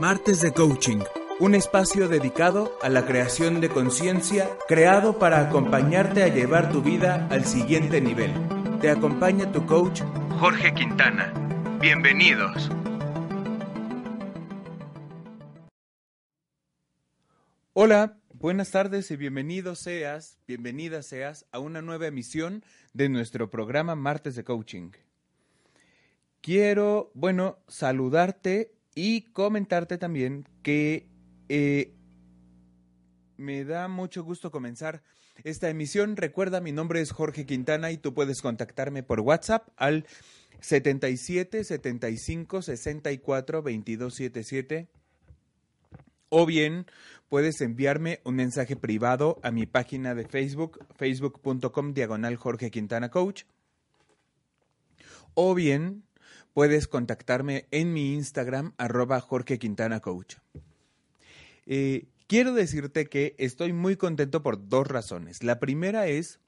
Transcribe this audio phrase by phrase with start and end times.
[0.00, 1.00] Martes de Coaching,
[1.40, 7.26] un espacio dedicado a la creación de conciencia, creado para acompañarte a llevar tu vida
[7.32, 8.32] al siguiente nivel.
[8.80, 10.02] Te acompaña tu coach,
[10.38, 11.32] Jorge Quintana.
[11.80, 12.70] Bienvenidos.
[17.72, 23.96] Hola, buenas tardes y bienvenido seas, bienvenida seas a una nueva emisión de nuestro programa
[23.96, 24.92] Martes de Coaching.
[26.40, 31.06] Quiero, bueno, saludarte y comentarte también que
[31.48, 31.94] eh,
[33.36, 35.04] me da mucho gusto comenzar
[35.44, 36.16] esta emisión.
[36.16, 40.04] Recuerda, mi nombre es Jorge Quintana y tú puedes contactarme por WhatsApp al
[40.58, 44.88] 77 75 64 22 77
[46.28, 46.86] o bien
[47.28, 53.44] puedes enviarme un mensaje privado a mi página de Facebook, facebook.com diagonal Jorge Quintana Coach.
[55.34, 56.02] O bien
[56.58, 60.38] puedes contactarme en mi Instagram, arroba Jorge Quintana Coach.
[61.66, 65.44] Eh, quiero decirte que estoy muy contento por dos razones.
[65.44, 66.40] La primera es,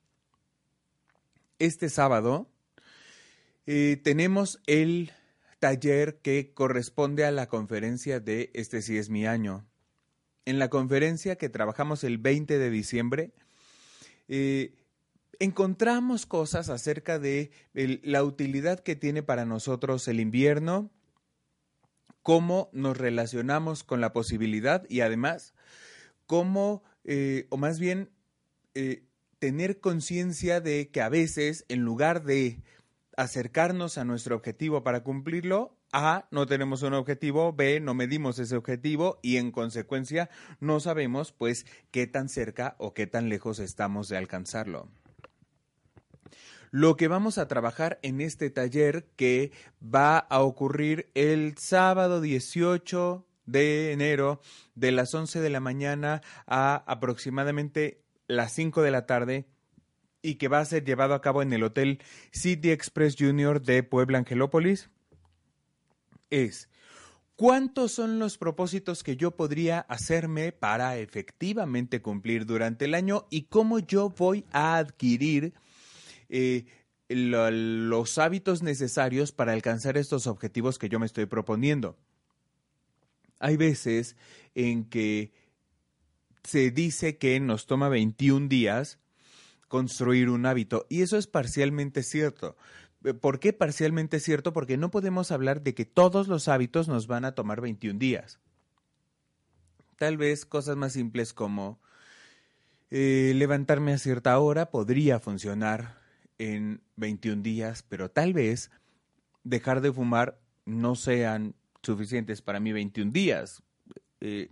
[1.61, 2.51] este sábado
[3.67, 5.13] eh, tenemos el
[5.61, 9.65] taller que corresponde a la conferencia de Este sí es mi año.
[10.45, 13.31] En la conferencia que trabajamos el 20 de diciembre,
[14.27, 14.75] eh,
[15.39, 20.91] encontramos cosas acerca de la utilidad que tiene para nosotros el invierno,
[22.23, 25.55] cómo nos relacionamos con la posibilidad y además
[26.27, 28.11] cómo, eh, o más bien,
[28.75, 29.05] eh,
[29.39, 32.63] tener conciencia de que a veces, en lugar de
[33.17, 38.55] acercarnos a nuestro objetivo para cumplirlo, A, no tenemos un objetivo, B, no medimos ese
[38.55, 40.31] objetivo y en consecuencia
[40.61, 44.89] no sabemos pues qué tan cerca o qué tan lejos estamos de alcanzarlo
[46.71, 53.27] lo que vamos a trabajar en este taller que va a ocurrir el sábado 18
[53.47, 54.41] de enero
[54.75, 59.47] de las 11 de la mañana a aproximadamente las 5 de la tarde
[60.23, 62.01] y que va a ser llevado a cabo en el Hotel
[62.31, 64.91] City Express Junior de Puebla Angelópolis.
[66.29, 66.69] Es
[67.41, 73.45] ¿Cuántos son los propósitos que yo podría hacerme para efectivamente cumplir durante el año y
[73.45, 75.55] cómo yo voy a adquirir
[76.31, 76.65] eh,
[77.09, 81.99] los hábitos necesarios para alcanzar estos objetivos que yo me estoy proponiendo.
[83.41, 84.17] Hay veces
[84.55, 85.33] en que
[86.45, 88.99] se dice que nos toma 21 días
[89.67, 92.57] construir un hábito y eso es parcialmente cierto.
[93.21, 94.53] ¿Por qué parcialmente cierto?
[94.53, 98.39] Porque no podemos hablar de que todos los hábitos nos van a tomar 21 días.
[99.97, 101.81] Tal vez cosas más simples como
[102.91, 106.00] eh, levantarme a cierta hora podría funcionar
[106.41, 108.71] en 21 días, pero tal vez
[109.45, 113.63] dejar de fumar no sean suficientes para mí 21 días.
[114.21, 114.51] Eh,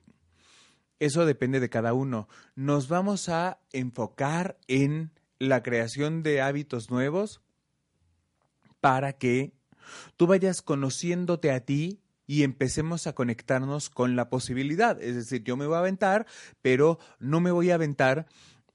[1.01, 2.29] eso depende de cada uno.
[2.55, 7.41] Nos vamos a enfocar en la creación de hábitos nuevos
[8.81, 9.55] para que
[10.19, 15.01] tú vayas conociéndote a ti y empecemos a conectarnos con la posibilidad.
[15.03, 16.27] Es decir, yo me voy a aventar,
[16.61, 18.27] pero no me voy a aventar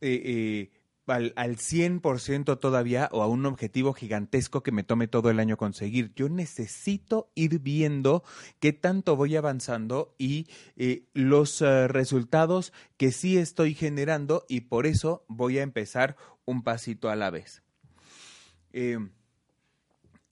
[0.01, 5.30] eh, eh, al, al 100% todavía o a un objetivo gigantesco que me tome todo
[5.30, 6.14] el año conseguir.
[6.16, 8.24] Yo necesito ir viendo
[8.59, 14.86] qué tanto voy avanzando y eh, los eh, resultados que sí estoy generando y por
[14.86, 16.16] eso voy a empezar
[16.46, 17.63] un pasito a la vez.
[18.72, 18.98] Eh,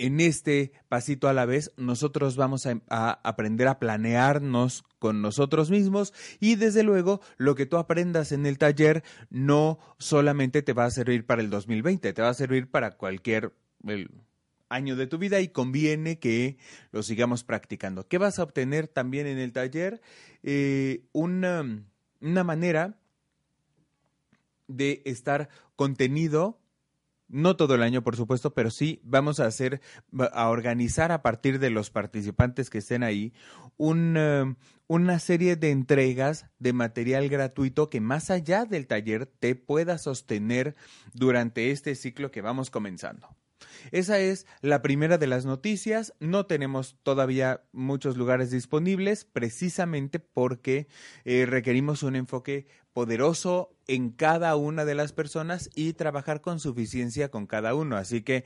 [0.01, 6.12] en este pasito a la vez, nosotros vamos a, aprender a planearnos con nosotros mismos
[6.39, 10.92] y desde luego lo que tú aprendas en el taller no solamente te va a
[10.92, 13.53] servir para el 2020, te va a servir para cualquier
[14.69, 16.57] año de tu vida y conviene que
[16.92, 18.07] lo sigamos practicando.
[18.07, 20.01] ¿Qué vas a obtener también en el taller?
[20.42, 21.86] Eh, una,
[22.21, 22.97] una manera
[24.68, 26.61] de estar contenido
[27.31, 29.81] no todo el año, por supuesto, pero sí vamos a hacer,
[30.33, 33.33] a organizar a partir de los participantes que estén ahí,
[33.80, 34.56] eh,
[34.88, 40.75] una serie de entregas de material gratuito que más allá del taller te pueda sostener
[41.13, 43.36] durante este ciclo que vamos comenzando.
[43.92, 46.13] Esa es la primera de las noticias.
[46.19, 50.88] No tenemos todavía muchos lugares disponibles precisamente porque
[51.25, 57.30] eh, requerimos un enfoque poderoso en cada una de las personas y trabajar con suficiencia
[57.30, 57.98] con cada uno.
[57.98, 58.46] Así que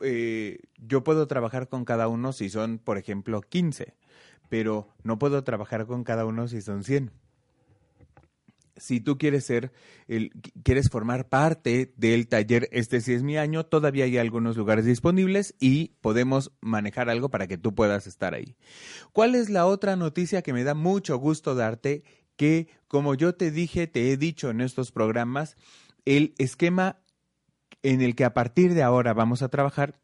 [0.00, 3.94] eh, yo puedo trabajar con cada uno si son, por ejemplo, 15,
[4.48, 7.12] pero no puedo trabajar con cada uno si son 100
[8.82, 9.72] si tú quieres ser,
[10.08, 10.32] el,
[10.64, 15.54] quieres formar parte del taller Este sí es mi año, todavía hay algunos lugares disponibles
[15.60, 18.56] y podemos manejar algo para que tú puedas estar ahí.
[19.12, 22.02] ¿Cuál es la otra noticia que me da mucho gusto darte?
[22.42, 25.54] Que, como yo te dije, te he dicho en estos programas,
[26.04, 26.98] el esquema
[27.84, 29.94] en el que a partir de ahora vamos a trabajar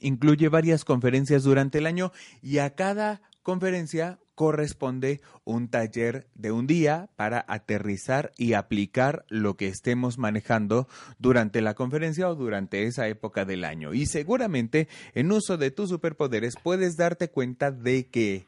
[0.00, 2.10] incluye varias conferencias durante el año
[2.42, 9.56] y a cada conferencia corresponde un taller de un día para aterrizar y aplicar lo
[9.56, 10.88] que estemos manejando
[11.20, 13.94] durante la conferencia o durante esa época del año.
[13.94, 18.46] Y seguramente en uso de tus superpoderes puedes darte cuenta de que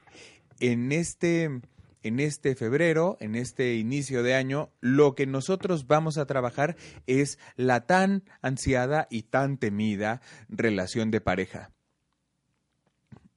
[0.58, 1.60] en este
[2.06, 6.76] en este febrero, en este inicio de año, lo que nosotros vamos a trabajar
[7.06, 11.70] es la tan ansiada y tan temida relación de pareja.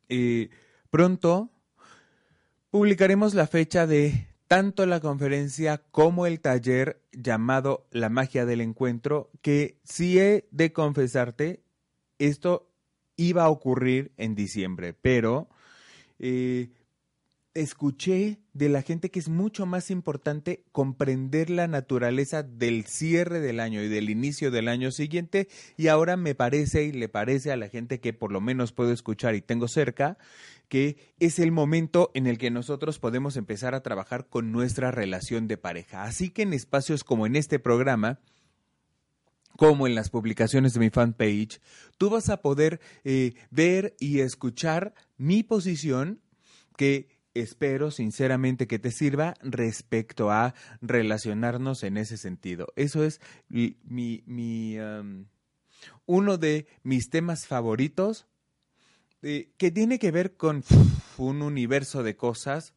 [0.08, 0.50] Eh,
[0.90, 1.52] pronto
[2.72, 9.32] Publicaremos la fecha de tanto la conferencia como el taller llamado La magia del encuentro,
[9.42, 11.64] que si he de confesarte,
[12.20, 12.70] esto
[13.16, 15.50] iba a ocurrir en diciembre, pero
[16.20, 16.70] eh,
[17.62, 23.60] escuché de la gente que es mucho más importante comprender la naturaleza del cierre del
[23.60, 27.58] año y del inicio del año siguiente y ahora me parece y le parece a
[27.58, 30.18] la gente que por lo menos puedo escuchar y tengo cerca
[30.70, 35.48] que es el momento en el que nosotros podemos empezar a trabajar con nuestra relación
[35.48, 36.04] de pareja.
[36.04, 38.20] Así que en espacios como en este programa,
[39.58, 41.60] como en las publicaciones de mi fanpage,
[41.98, 46.22] tú vas a poder eh, ver y escuchar mi posición
[46.78, 52.68] que espero sinceramente que te sirva respecto a relacionarnos en ese sentido.
[52.76, 54.24] Eso es mi,
[56.06, 58.28] uno de mis temas favoritos
[59.22, 60.64] eh, que tiene que ver con
[61.18, 62.74] un universo de cosas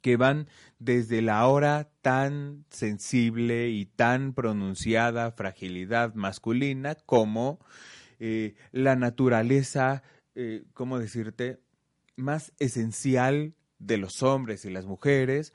[0.00, 7.58] que van desde la hora tan sensible y tan pronunciada fragilidad masculina como
[8.18, 10.02] eh, la naturaleza,
[10.34, 11.63] eh, ¿cómo decirte?,
[12.16, 15.52] más esencial de los hombres y las mujeres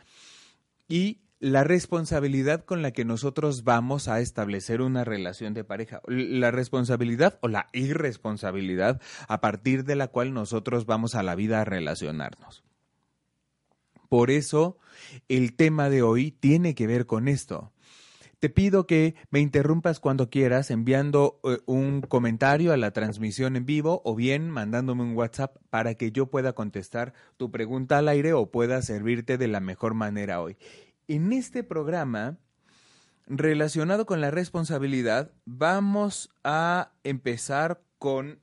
[0.87, 6.51] y la responsabilidad con la que nosotros vamos a establecer una relación de pareja, la
[6.51, 11.65] responsabilidad o la irresponsabilidad a partir de la cual nosotros vamos a la vida a
[11.65, 12.63] relacionarnos.
[14.09, 14.79] Por eso,
[15.29, 17.71] el tema de hoy tiene que ver con esto.
[18.39, 23.65] Te pido que me interrumpas cuando quieras enviando eh, un comentario a la transmisión en
[23.65, 28.31] vivo o bien mandándome un WhatsApp para que yo pueda contestar tu pregunta al aire
[28.31, 30.55] o pueda servirte de la mejor manera hoy.
[31.09, 32.37] En este programa,
[33.27, 38.39] relacionado con la responsabilidad, vamos a empezar con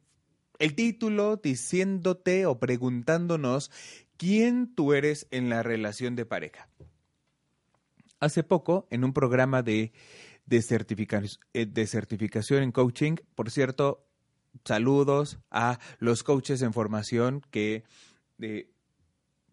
[0.58, 3.70] el título diciéndote o preguntándonos
[4.18, 6.68] quién tú eres en la relación de pareja.
[8.18, 9.92] Hace poco, en un programa de,
[10.46, 14.06] de, eh, certificación en coaching, por cierto,
[14.64, 17.84] saludos a los coaches en formación que
[18.40, 18.70] eh,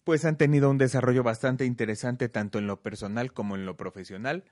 [0.03, 4.46] pues han tenido un desarrollo bastante interesante tanto en lo personal como en lo profesional.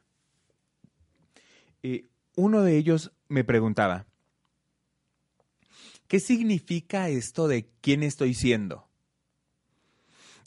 [1.81, 4.05] Y uno de ellos me preguntaba,
[6.07, 8.90] ¿qué significa esto de quién estoy siendo?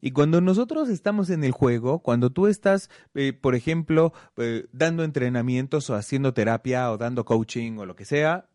[0.07, 5.03] Y cuando nosotros estamos en el juego, cuando tú estás, eh, por ejemplo, eh, dando
[5.03, 8.51] entrenamientos o haciendo terapia o dando coaching o lo que sea,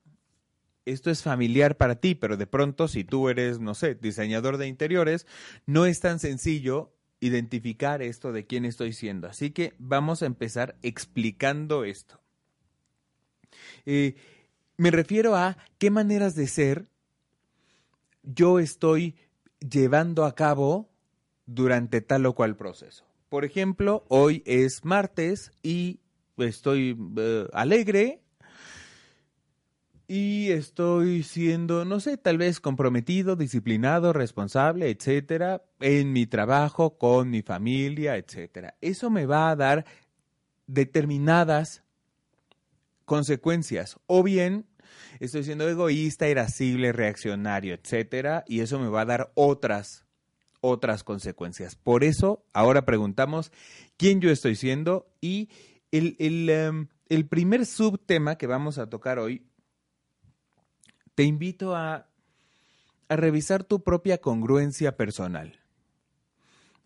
[0.85, 4.67] esto es familiar para ti, pero de pronto si tú eres, no sé, diseñador de
[4.67, 5.25] interiores,
[5.65, 9.27] no es tan sencillo identificar esto de quién estoy siendo.
[9.27, 12.21] Así que vamos a empezar explicando esto.
[13.87, 14.13] Eh,
[14.77, 16.85] me refiero a qué maneras de ser
[18.21, 19.15] yo estoy
[19.67, 20.89] llevando a cabo
[21.49, 23.05] durante tal o cual proceso.
[23.29, 25.99] Por ejemplo, hoy es martes y
[26.37, 28.21] estoy eh, alegre,
[30.09, 37.29] y estoy siendo, no sé, tal vez comprometido, disciplinado, responsable, etcétera, en mi trabajo, con
[37.29, 38.75] mi familia, etcétera.
[38.81, 39.85] Eso me va a dar
[40.65, 41.83] determinadas
[43.05, 43.99] consecuencias.
[44.07, 44.65] O bien
[45.19, 50.08] estoy siendo egoísta, irascible, reaccionario, etcétera, y eso me va a dar otras
[50.61, 51.75] otras consecuencias.
[51.75, 53.51] Por eso, ahora preguntamos
[53.97, 55.49] quién yo estoy siendo y
[55.91, 56.15] el,
[56.49, 59.45] em, el primer subtema que vamos a tocar hoy,
[61.15, 62.07] te invito a,
[63.09, 65.59] a revisar tu propia congruencia personal.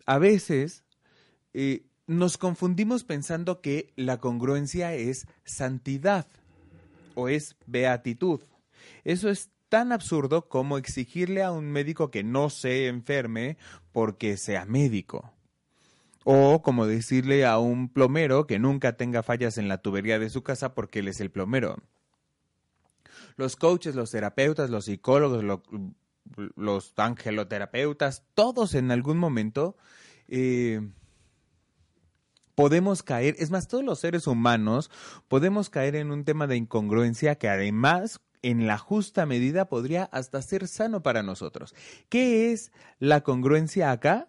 [0.06, 0.84] A veces
[1.52, 6.26] eh, nos confundimos pensando que la congruencia es santidad
[7.14, 8.40] o es beatitud.
[9.04, 13.56] Eso es tan absurdo como exigirle a un médico que no se enferme
[13.90, 15.32] porque sea médico.
[16.22, 20.44] O como decirle a un plomero que nunca tenga fallas en la tubería de su
[20.44, 21.82] casa porque él es el plomero.
[23.34, 25.42] Los coaches, los terapeutas, los psicólogos,
[26.54, 29.76] los angeloterapeutas, todos en algún momento
[30.28, 30.88] eh,
[32.54, 34.88] podemos caer, es más, todos los seres humanos
[35.26, 40.40] podemos caer en un tema de incongruencia que además en la justa medida podría hasta
[40.42, 41.74] ser sano para nosotros.
[42.10, 44.28] ¿Qué es la congruencia acá?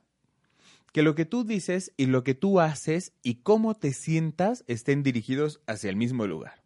[0.93, 5.03] Que lo que tú dices y lo que tú haces y cómo te sientas estén
[5.03, 6.64] dirigidos hacia el mismo lugar.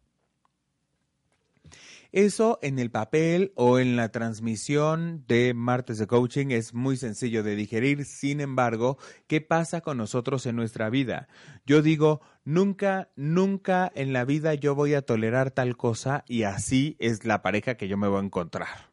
[2.12, 7.42] Eso en el papel o en la transmisión de martes de coaching es muy sencillo
[7.42, 8.04] de digerir.
[8.04, 8.98] Sin embargo,
[9.28, 11.28] ¿qué pasa con nosotros en nuestra vida?
[11.66, 16.96] Yo digo, nunca, nunca en la vida yo voy a tolerar tal cosa y así
[16.98, 18.90] es la pareja que yo me voy a encontrar.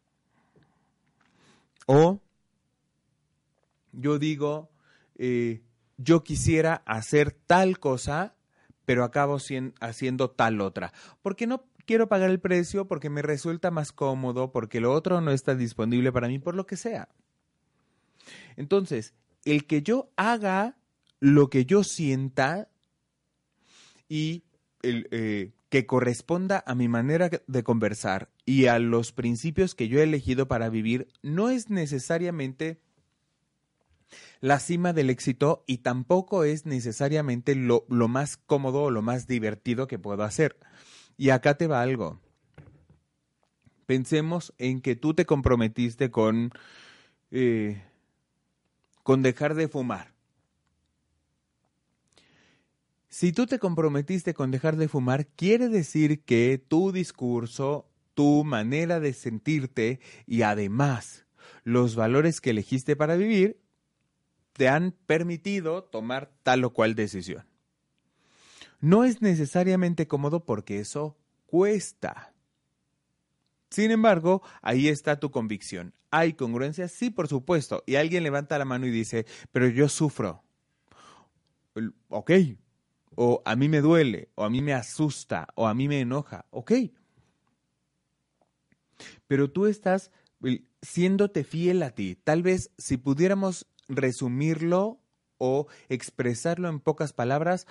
[1.86, 2.20] O
[3.92, 4.70] yo digo,
[5.16, 5.62] eh,
[5.96, 8.36] yo quisiera hacer tal cosa,
[8.84, 9.38] pero acabo
[9.80, 10.92] haciendo tal otra.
[11.20, 15.22] ¿Por qué no quiero pagar el precio porque me resulta más cómodo, porque lo otro
[15.22, 17.08] no está disponible para mí, por lo que sea.
[18.56, 19.14] Entonces,
[19.46, 20.76] el que yo haga
[21.18, 22.68] lo que yo sienta
[24.06, 24.44] y
[24.82, 29.98] el, eh, que corresponda a mi manera de conversar y a los principios que yo
[29.98, 32.82] he elegido para vivir, no es necesariamente
[34.40, 39.26] la cima del éxito y tampoco es necesariamente lo, lo más cómodo o lo más
[39.26, 40.58] divertido que puedo hacer.
[41.18, 42.20] Y acá te va algo.
[43.84, 46.52] Pensemos en que tú te comprometiste con,
[47.30, 47.82] eh,
[49.02, 50.14] con dejar de fumar.
[53.08, 59.00] Si tú te comprometiste con dejar de fumar, quiere decir que tu discurso, tu manera
[59.00, 61.26] de sentirte y además
[61.64, 63.60] los valores que elegiste para vivir
[64.52, 67.44] te han permitido tomar tal o cual decisión.
[68.80, 71.16] No es necesariamente cómodo porque eso
[71.46, 72.34] cuesta.
[73.70, 75.94] Sin embargo, ahí está tu convicción.
[76.10, 76.88] ¿Hay congruencia?
[76.88, 77.82] Sí, por supuesto.
[77.86, 80.42] Y alguien levanta la mano y dice, pero yo sufro.
[82.08, 82.30] Ok.
[83.14, 86.46] O a mí me duele, o a mí me asusta, o a mí me enoja.
[86.50, 86.72] Ok.
[89.26, 90.10] Pero tú estás
[90.80, 92.14] siéndote fiel a ti.
[92.14, 95.00] Tal vez si pudiéramos resumirlo
[95.36, 97.66] o expresarlo en pocas palabras,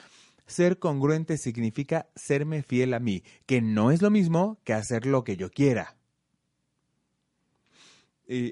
[0.48, 5.24] ser congruente significa serme fiel a mí, que no es lo mismo que hacer lo
[5.24, 5.96] que yo quiera.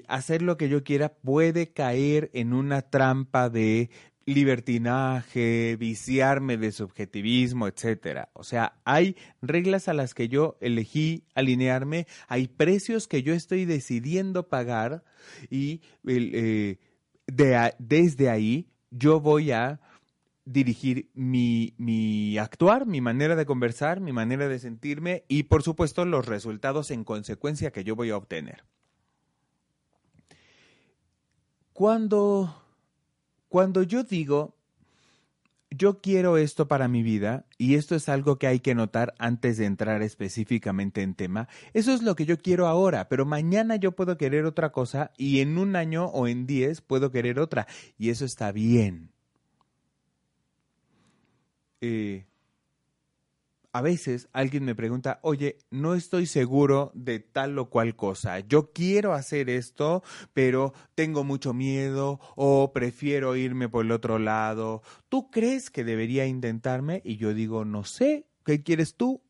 [0.08, 3.90] hacer lo que yo quiera puede caer en una trampa de
[4.26, 8.28] libertinaje, viciarme de subjetivismo, etcétera.
[8.32, 13.64] O sea, hay reglas a las que yo elegí alinearme, hay precios que yo estoy
[13.64, 15.04] decidiendo pagar
[15.48, 16.78] y eh,
[17.78, 19.80] desde ahí yo voy a
[20.46, 26.04] dirigir mi, mi, actuar, mi manera de conversar, mi manera de sentirme y por supuesto
[26.06, 28.64] los resultados en consecuencia que yo voy a obtener.
[31.72, 32.62] Cuando,
[33.48, 34.54] cuando yo digo,
[35.68, 39.58] yo quiero esto para mi vida, y esto es algo que hay que notar antes
[39.58, 43.92] de entrar específicamente en tema, eso es lo que yo quiero ahora, pero mañana yo
[43.92, 47.66] puedo querer otra cosa y en un año o en diez puedo querer otra,
[47.98, 49.15] y eso está bien
[51.80, 52.26] eh,
[53.76, 58.40] a veces alguien me pregunta, oye, no estoy seguro de tal o cual cosa.
[58.40, 60.02] Yo quiero hacer esto,
[60.32, 64.80] pero tengo mucho miedo o prefiero irme por el otro lado.
[65.10, 67.02] ¿Tú crees que debería intentarme?
[67.04, 69.20] Y yo digo, no sé, ¿qué quieres tú?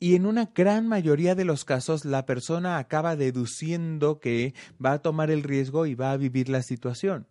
[0.00, 5.02] Y en una gran mayoría de los casos la persona acaba deduciendo que va a
[5.02, 7.26] tomar el riesgo y va a vivir la situación.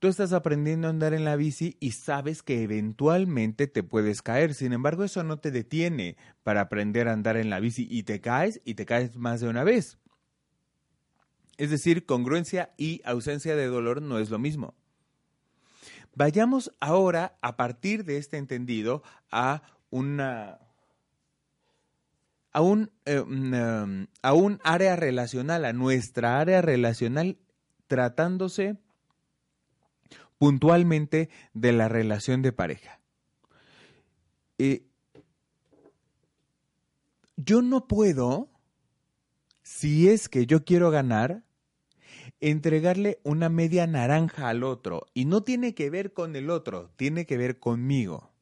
[0.00, 4.54] Tú estás aprendiendo a andar en la bici y sabes que eventualmente te puedes caer.
[4.54, 8.22] Sin embargo, eso no te detiene para aprender a andar en la bici y te
[8.22, 9.98] caes y te caes más de una vez.
[11.58, 14.74] Es decir, congruencia y ausencia de dolor no es lo mismo.
[16.14, 20.60] vayamos ahora, a partir de este entendido, a una
[22.52, 27.36] a un, eh, um, a un área relacional, a nuestra área relacional,
[27.86, 28.78] tratándose
[30.40, 32.98] puntualmente de la relación de pareja.
[34.56, 34.86] Eh,
[37.36, 38.48] yo no puedo,
[39.62, 41.44] si es que yo quiero ganar,
[42.40, 45.06] entregarle una media naranja al otro.
[45.12, 48.32] Y no tiene que ver con el otro, tiene que ver conmigo.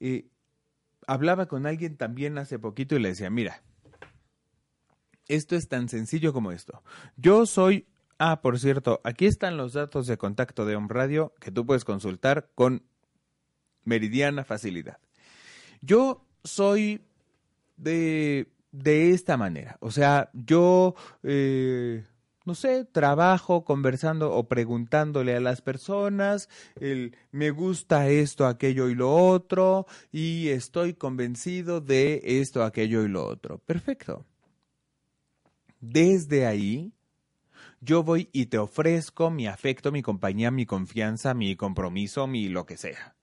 [0.00, 0.30] Eh,
[1.06, 3.62] hablaba con alguien también hace poquito y le decía, mira,
[5.28, 6.82] esto es tan sencillo como esto.
[7.18, 7.86] Yo soy,
[8.18, 11.84] ah, por cierto, aquí están los datos de contacto de Home Radio que tú puedes
[11.84, 12.82] consultar con
[13.84, 14.98] meridiana facilidad.
[15.80, 17.04] Yo soy
[17.76, 20.94] de, de esta manera, o sea, yo...
[21.22, 22.04] Eh,
[22.46, 26.48] no sé, trabajo conversando o preguntándole a las personas,
[26.80, 33.08] el me gusta esto, aquello y lo otro, y estoy convencido de esto, aquello y
[33.08, 33.58] lo otro.
[33.58, 34.24] Perfecto.
[35.80, 36.92] Desde ahí,
[37.80, 42.66] yo voy y te ofrezco mi afecto, mi compañía, mi confianza, mi compromiso, mi lo
[42.66, 43.16] que sea.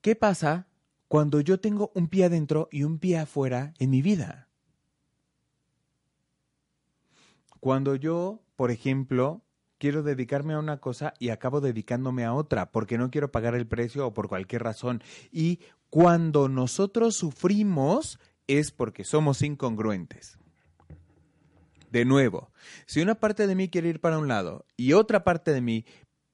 [0.00, 0.66] ¿Qué pasa
[1.08, 4.48] cuando yo tengo un pie adentro y un pie afuera en mi vida?
[7.60, 9.42] Cuando yo, por ejemplo,
[9.78, 13.68] quiero dedicarme a una cosa y acabo dedicándome a otra porque no quiero pagar el
[13.68, 15.02] precio o por cualquier razón.
[15.30, 15.60] Y
[15.90, 20.38] cuando nosotros sufrimos es porque somos incongruentes.
[21.92, 22.50] De nuevo,
[22.86, 25.84] si una parte de mí quiere ir para un lado y otra parte de mí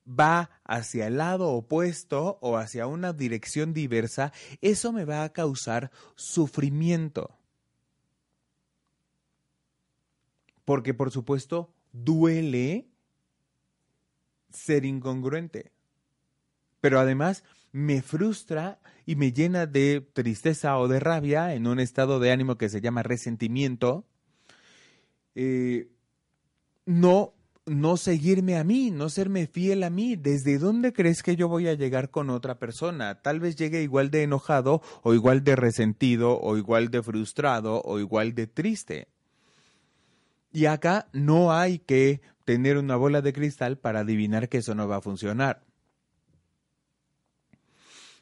[0.08, 5.90] va hacia el lado opuesto o hacia una dirección diversa, eso me va a causar
[6.14, 7.36] sufrimiento.
[10.64, 12.86] Porque por supuesto duele
[14.50, 15.72] ser incongruente.
[16.80, 22.20] Pero además me frustra y me llena de tristeza o de rabia en un estado
[22.20, 24.06] de ánimo que se llama resentimiento.
[25.40, 25.87] Eh,
[26.85, 27.33] no,
[27.64, 30.16] no seguirme a mí, no serme fiel a mí.
[30.16, 33.23] ¿Desde dónde crees que yo voy a llegar con otra persona?
[33.23, 38.00] Tal vez llegue igual de enojado o igual de resentido o igual de frustrado o
[38.00, 39.06] igual de triste.
[40.50, 44.89] Y acá no hay que tener una bola de cristal para adivinar que eso no
[44.89, 45.68] va a funcionar.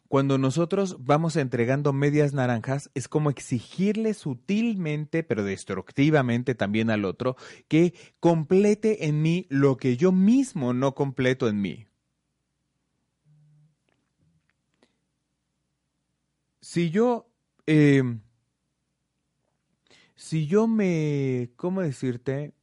[0.09, 7.37] Cuando nosotros vamos entregando medias naranjas, es como exigirle sutilmente, pero destructivamente también al otro,
[7.69, 11.87] que complete en mí lo que yo mismo no completo en mí.
[16.61, 17.29] Si yo
[17.66, 18.03] eh,
[20.16, 22.55] si yo me, ¿cómo decirte?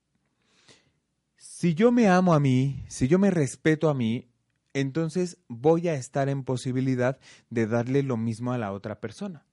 [1.38, 4.33] Si yo me amo a mí, si yo me respeto a mí,
[4.74, 9.46] entonces voy a estar en posibilidad de darle lo mismo a la otra persona.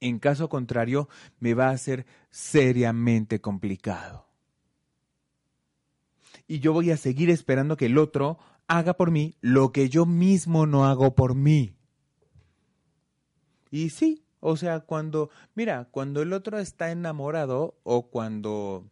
[0.00, 4.26] En caso contrario, me va a ser seriamente complicado.
[6.48, 10.06] Y yo voy a seguir esperando que el otro haga por mí lo que yo
[10.06, 11.76] mismo no hago por mí.
[13.70, 18.90] Y sí, o sea, cuando, mira, cuando el otro está enamorado o cuando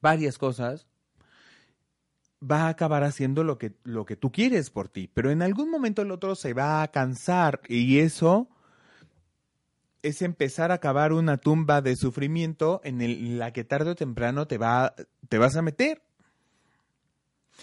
[0.00, 0.88] varias cosas,
[2.50, 5.70] va a acabar haciendo lo que, lo que tú quieres por ti, pero en algún
[5.70, 8.48] momento el otro se va a cansar y eso
[10.02, 14.58] es empezar a cavar una tumba de sufrimiento en la que tarde o temprano te,
[14.58, 14.94] va,
[15.28, 16.02] te vas a meter.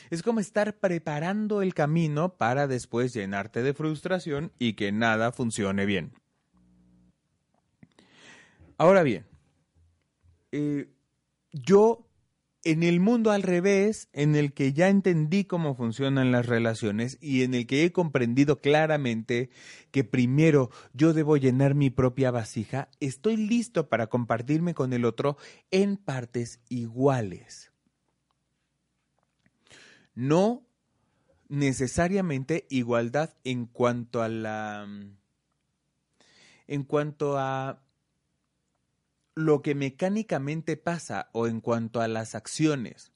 [0.10, 5.86] Es como estar preparando el camino para después llenarte de frustración y que nada funcione
[5.86, 6.14] bien.
[8.78, 9.28] Ahora bien,
[10.52, 10.90] eh,
[11.54, 12.08] yo
[12.64, 17.44] en el mundo al revés, en el que ya entendí cómo funcionan las relaciones y
[17.44, 19.50] en el que he comprendido claramente
[19.92, 25.38] que primero yo debo llenar mi propia vasija, estoy listo para compartirme con el otro
[25.72, 27.72] en partes iguales.
[30.14, 30.64] No
[31.50, 34.88] necesariamente igualdad en cuanto a la
[36.68, 37.82] en cuanto a
[39.36, 43.12] lo que mecánicamente pasa o en cuanto a las acciones,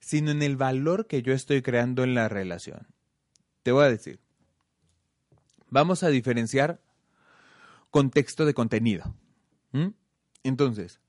[0.00, 2.86] sino en el valor que yo estoy creando en la relación.
[3.62, 4.20] Te voy a decir,
[5.68, 6.80] vamos a diferenciar
[7.90, 9.14] contexto de contenido.
[10.42, 11.00] Entonces,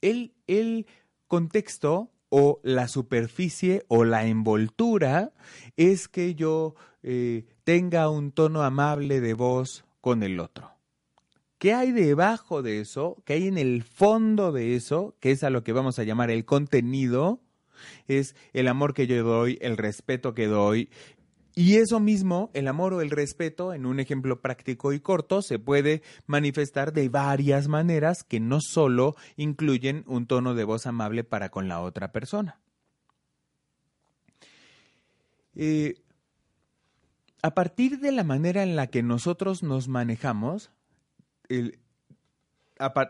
[0.00, 0.86] el, el
[1.28, 5.32] contexto o la superficie o la envoltura
[5.76, 10.79] es que yo eh, tenga un tono amable de voz con el otro.
[11.60, 13.22] ¿Qué hay debajo de eso?
[13.26, 15.14] ¿Qué hay en el fondo de eso?
[15.20, 17.42] Que es a lo que vamos a llamar el contenido.
[18.08, 20.88] Es el amor que yo doy, el respeto que doy.
[21.54, 25.58] Y eso mismo, el amor o el respeto, en un ejemplo práctico y corto, se
[25.58, 31.50] puede manifestar de varias maneras que no solo incluyen un tono de voz amable para
[31.50, 32.58] con la otra persona.
[35.54, 35.96] Eh,
[37.42, 40.70] a partir de la manera en la que nosotros nos manejamos,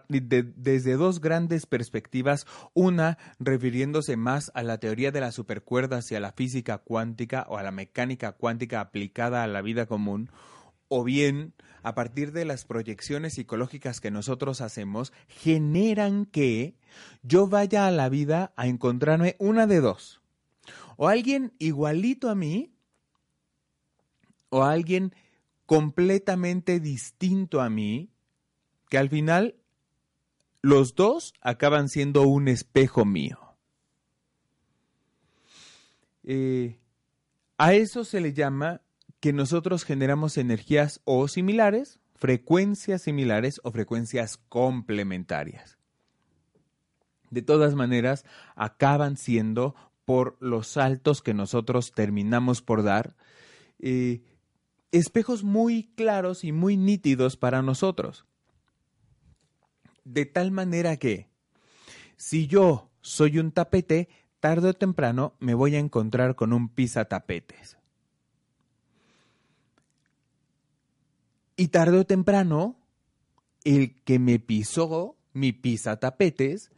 [0.09, 6.20] desde dos grandes perspectivas, una refiriéndose más a la teoría de las supercuerdas y a
[6.20, 10.31] la física cuántica o a la mecánica cuántica aplicada a la vida común,
[10.88, 16.74] o bien a partir de las proyecciones psicológicas que nosotros hacemos, generan que
[17.22, 20.20] yo vaya a la vida a encontrarme una de dos.
[20.96, 22.72] O alguien igualito a mí,
[24.50, 25.14] o alguien
[25.64, 28.11] completamente distinto a mí,
[28.90, 29.55] que al final
[30.61, 33.38] los dos acaban siendo un espejo mío.
[36.24, 36.79] Eh,
[37.57, 38.83] a eso se le llama
[39.20, 45.79] que nosotros generamos energías o similares, frecuencias similares o frecuencias complementarias.
[47.31, 48.24] De todas maneras,
[48.57, 53.14] acaban siendo por los saltos que nosotros terminamos por dar,
[53.79, 54.22] eh,
[54.90, 58.26] espejos muy claros y muy nítidos para nosotros.
[60.11, 61.29] De tal manera que,
[62.16, 64.09] si yo soy un tapete,
[64.40, 66.75] tarde o temprano me voy a encontrar con un
[67.09, 67.77] tapetes.
[71.57, 72.77] Y tarde o temprano,
[73.62, 76.73] el que me pisó mi tapetes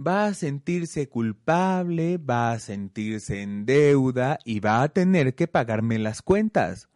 [0.00, 5.98] va a sentirse culpable, va a sentirse en deuda y va a tener que pagarme
[5.98, 6.88] las cuentas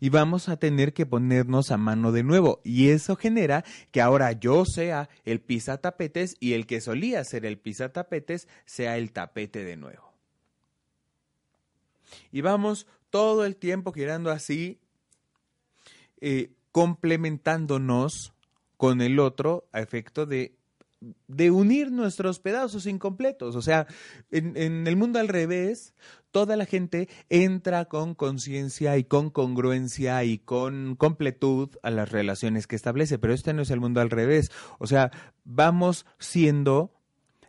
[0.00, 2.60] y vamos a tener que ponernos a mano de nuevo.
[2.64, 5.40] Y eso genera que ahora yo sea el
[5.80, 7.60] tapetes y el que solía ser el
[7.92, 10.12] tapetes sea el tapete de nuevo.
[12.32, 14.80] Y vamos todo el tiempo girando así,
[16.20, 18.32] eh, complementándonos
[18.76, 20.54] con el otro a efecto de
[21.28, 23.56] de unir nuestros pedazos incompletos.
[23.56, 23.86] O sea,
[24.30, 25.94] en, el mundo al revés,
[26.30, 32.66] toda la gente entra con conciencia y con congruencia y con completud a las relaciones
[32.66, 34.50] que establece, pero este no es el mundo al revés.
[34.78, 35.10] O sea,
[35.44, 36.92] vamos siendo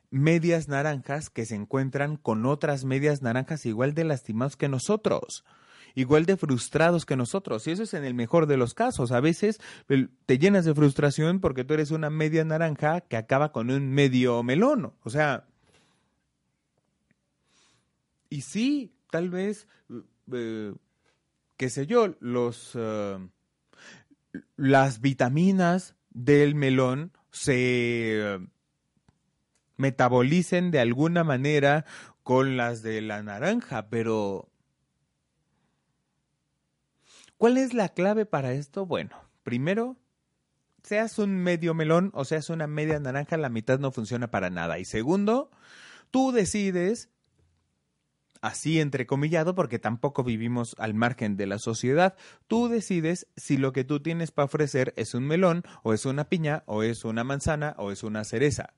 [0.10, 5.46] medias naranjas que se encuentran con otras medias naranjas igual de lastimados que nosotros
[5.96, 7.66] igual de frustrados que nosotros.
[7.68, 9.12] Y eso es en el mejor de los casos.
[9.12, 9.60] A veces
[10.26, 14.44] te llenas de frustración porque tú eres una media naranja que acaba con un medio
[14.44, 14.94] melón.
[15.04, 15.46] O sea,
[18.30, 19.68] y sí, tal vez,
[20.32, 20.74] eh,
[21.58, 23.18] qué sé yo, los, eh,
[24.56, 28.40] las vitaminas del melón se
[29.78, 31.86] metabolicen de alguna manera
[32.24, 34.51] con las de la naranja, pero
[37.42, 38.86] ¿cuál es la clave para esto?
[38.86, 39.98] Bueno, primero,
[40.84, 44.78] seas un medio melón o seas una media naranja, la mitad no funciona para nada.
[44.78, 45.50] Y segundo,
[46.12, 47.10] tú decides
[48.42, 52.16] así entrecomillado porque tampoco vivimos al margen de la sociedad.
[52.46, 56.30] Tú decides si lo que tú tienes para ofrecer es un melón o es una
[56.30, 58.76] piña o es una manzana o es una cereza.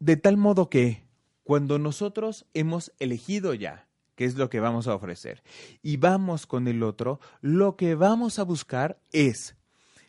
[0.00, 1.06] De tal modo que
[1.44, 3.85] cuando nosotros hemos elegido ya
[4.16, 5.42] qué es lo que vamos a ofrecer
[5.82, 9.54] y vamos con el otro, lo que vamos a buscar es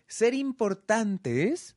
[0.07, 1.75] ser importantes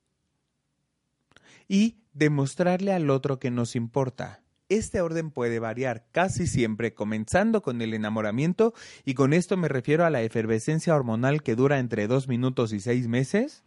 [1.69, 4.43] y demostrarle al otro que nos importa.
[4.69, 8.73] Este orden puede variar casi siempre comenzando con el enamoramiento
[9.05, 12.79] y con esto me refiero a la efervescencia hormonal que dura entre dos minutos y
[12.79, 13.64] seis meses.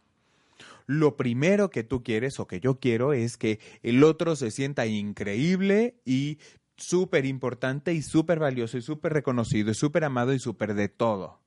[0.86, 4.86] Lo primero que tú quieres o que yo quiero es que el otro se sienta
[4.86, 6.38] increíble y
[6.76, 11.40] súper importante y súper valioso y súper reconocido y súper amado y súper de todo.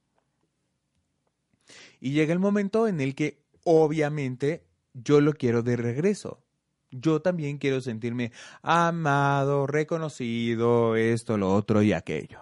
[2.00, 6.44] Y llega el momento en el que obviamente yo lo quiero de regreso
[6.92, 12.42] yo también quiero sentirme amado, reconocido, esto, lo otro y aquello.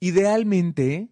[0.00, 1.08] Idealmente,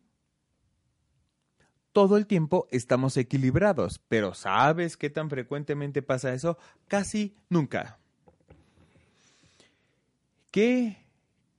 [1.92, 6.58] todo el tiempo estamos equilibrados, pero ¿sabes qué tan frecuentemente pasa eso?
[6.87, 7.98] Casi nunca.
[10.54, 10.98] ¿Qué,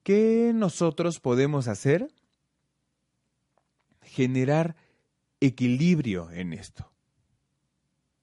[0.03, 2.07] qué nosotros podemos hacer?
[4.01, 4.77] Generar
[5.41, 6.89] equilibrio en esto.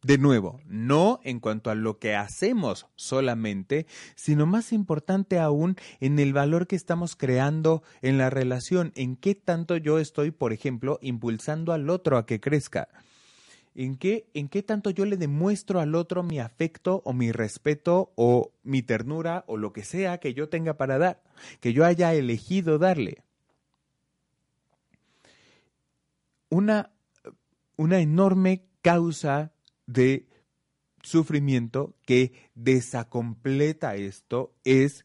[0.02, 6.18] De nuevo, no en cuanto a lo que hacemos solamente, sino más importante aún en
[6.18, 10.98] el valor que estamos creando en la relación, en qué tanto yo estoy, por ejemplo,
[11.02, 12.88] impulsando al otro a que crezca.
[13.74, 18.12] ¿En qué, ¿En qué tanto yo le demuestro al otro mi afecto o mi respeto
[18.16, 21.22] o mi ternura o lo que sea que yo tenga para dar,
[21.60, 23.24] que yo haya elegido darle?
[26.50, 26.90] Una,
[27.76, 29.52] una enorme causa
[29.86, 30.28] de
[31.02, 35.04] sufrimiento que desacompleta esto es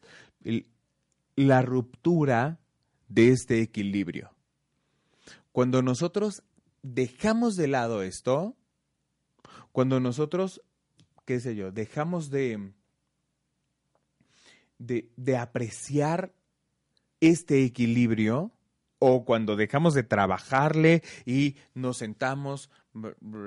[1.36, 2.60] la ruptura
[3.08, 4.30] de este equilibrio.
[5.52, 6.42] Cuando nosotros
[6.82, 8.57] dejamos de lado esto,
[9.78, 10.60] cuando nosotros,
[11.24, 12.72] qué sé yo, dejamos de,
[14.76, 16.32] de, de apreciar
[17.20, 18.50] este equilibrio,
[18.98, 22.70] o cuando dejamos de trabajarle y nos sentamos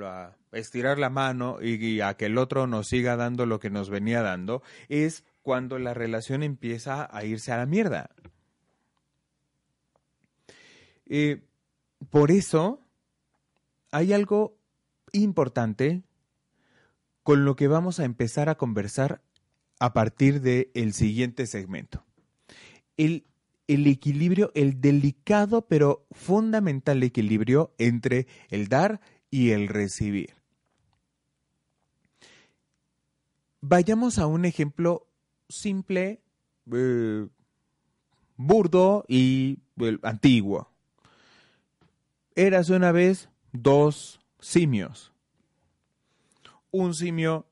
[0.06, 3.90] a estirar la mano y, a que el otro nos siga dando lo que nos
[3.90, 8.10] venía dando, es cuando la relación empieza a irse a la mierda.
[11.08, 11.42] Eh,
[12.10, 12.80] por eso
[13.92, 14.58] hay algo
[15.12, 16.04] importante
[17.24, 19.22] con lo que vamos a empezar a conversar
[19.80, 22.06] a partir del siguiente segmento.
[22.98, 23.26] El,
[23.68, 30.36] el equilibrio, el delicado pero fundamental equilibrio entre el dar y el recibir.
[33.62, 35.08] Vayamos a un ejemplo
[35.48, 36.22] simple,
[36.72, 37.28] eh,
[38.36, 39.60] burdo y
[40.02, 40.72] antiguo.
[42.36, 45.11] Eras una vez dos simios.
[46.72, 47.48] Un simio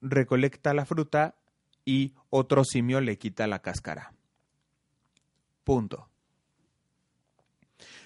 [0.00, 1.36] recolecta la fruta
[1.84, 4.12] y otro simio le quita la cáscara.
[5.64, 6.08] Punto.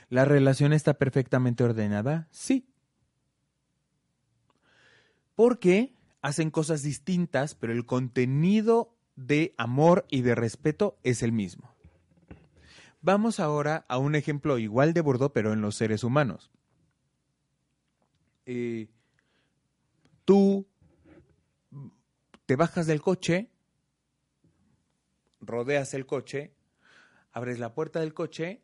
[0.09, 2.29] ¿La relación está perfectamente ordenada?
[2.31, 2.67] Sí.
[5.35, 11.75] Porque hacen cosas distintas, pero el contenido de amor y de respeto es el mismo.
[13.03, 16.51] Vamos ahora a un ejemplo igual de burdo, pero en los seres humanos.
[18.45, 18.89] Eh,
[20.31, 20.65] tú
[22.47, 23.51] te bajas del coche,
[25.41, 26.55] rodeas el coche,
[27.33, 28.63] abres la puerta del coche,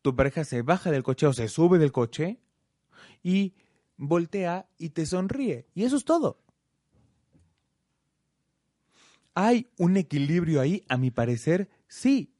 [0.00, 2.40] tu pareja se baja del coche o se sube del coche
[3.22, 3.52] y
[3.98, 5.66] voltea y te sonríe.
[5.74, 6.40] Y eso es todo.
[9.34, 10.82] ¿Hay un equilibrio ahí?
[10.88, 12.32] A mi parecer, sí.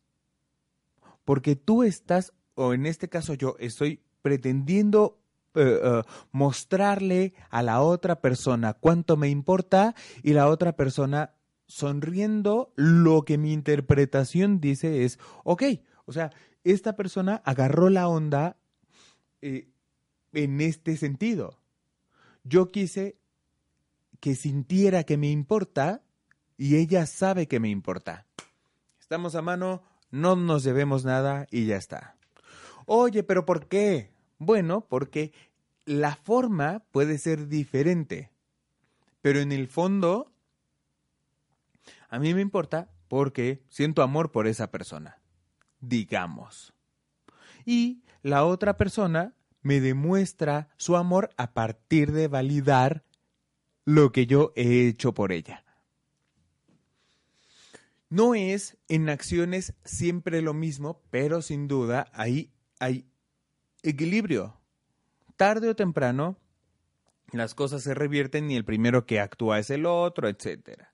[1.27, 5.21] Porque tú estás, o en este caso yo, estoy pretendiendo
[5.55, 11.35] eh, eh, mostrarle a la otra persona cuánto me importa y la otra persona
[11.67, 15.63] sonriendo, lo que mi interpretación dice es, ok,
[16.07, 16.31] o sea,
[16.65, 18.57] esta persona agarró la onda
[19.43, 19.69] eh,
[20.33, 21.59] en este sentido.
[22.43, 23.17] Yo quise
[24.21, 26.03] que sintiera que me importa
[26.57, 28.27] y ella sabe que me importa.
[28.99, 32.17] Estamos a mano, no nos debemos nada y ya está.
[32.87, 34.14] Oye, pero ¿por qué?
[34.45, 35.33] Bueno, porque
[35.87, 38.31] la forma puede ser diferente,
[39.21, 40.33] pero en el fondo
[42.09, 45.21] a mí me importa porque siento amor por esa persona,
[45.81, 46.75] digamos.
[47.65, 53.05] Y la otra persona me demuestra su amor a partir de validar
[53.85, 55.65] lo que yo he hecho por ella.
[58.11, 63.07] No es en acciones siempre lo mismo, pero sin duda ahí hay
[63.85, 64.57] equilibrio.
[65.37, 66.37] Tarde o temprano,
[67.33, 70.85] las cosas se revierten y el primero que actúa es el otro, etc.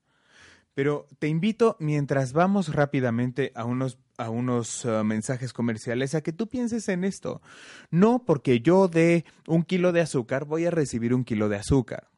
[0.74, 6.32] Pero te invito, mientras vamos rápidamente a unos, a unos uh, mensajes comerciales, a que
[6.32, 7.42] tú pienses en esto.
[7.90, 12.08] No porque yo dé un kilo de azúcar, voy a recibir un kilo de azúcar.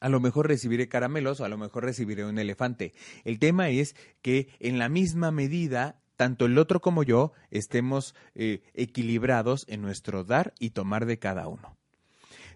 [0.00, 2.92] A lo mejor recibiré caramelos o a lo mejor recibiré un elefante.
[3.24, 8.62] El tema es que en la misma medida tanto el otro como yo estemos eh,
[8.74, 11.76] equilibrados en nuestro dar y tomar de cada uno.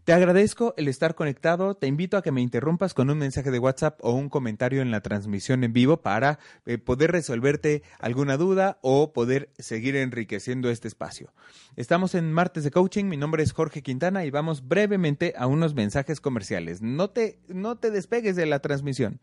[0.08, 1.74] Te agradezco el estar conectado.
[1.74, 4.90] Te invito a que me interrumpas con un mensaje de WhatsApp o un comentario en
[4.90, 10.88] la transmisión en vivo para eh, poder resolverte alguna duda o poder seguir enriqueciendo este
[10.88, 11.34] espacio.
[11.76, 13.04] Estamos en Martes de Coaching.
[13.04, 16.80] Mi nombre es Jorge Quintana y vamos brevemente a unos mensajes comerciales.
[16.80, 19.20] No te, no te despegues de la transmisión.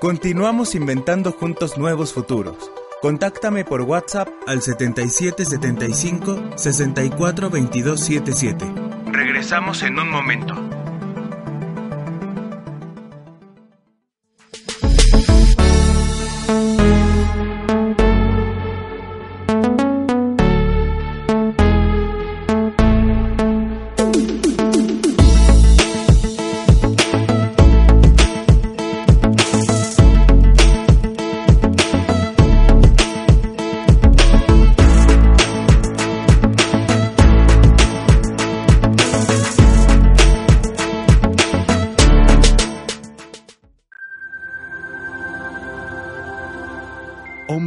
[0.00, 2.70] Continuamos inventando juntos nuevos futuros.
[3.00, 8.66] Contáctame por WhatsApp al 7775 64 22 77.
[9.10, 10.54] Regresamos en un momento.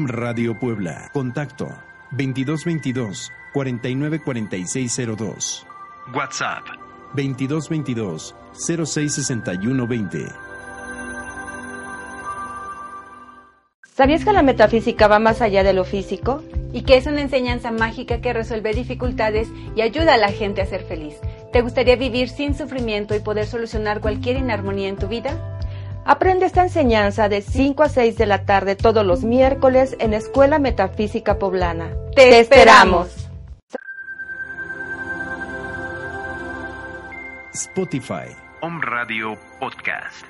[0.07, 1.11] Radio Puebla.
[1.13, 1.65] Contacto
[2.11, 5.67] 2222 494602.
[6.15, 6.65] WhatsApp
[7.13, 10.49] 2222 066120.
[13.99, 16.41] ¿Sabías que la metafísica va más allá de lo físico?
[16.71, 20.65] Y que es una enseñanza mágica que resuelve dificultades y ayuda a la gente a
[20.65, 21.15] ser feliz.
[21.51, 25.58] ¿Te gustaría vivir sin sufrimiento y poder solucionar cualquier inarmonía en tu vida?
[26.11, 30.57] Aprende esta enseñanza de 5 a 6 de la tarde todos los miércoles en Escuela
[30.57, 31.91] Metafísica Poblana.
[32.15, 33.29] ¡Te esperamos!
[37.53, 38.35] Spotify.
[38.61, 40.25] Home Radio Podcast.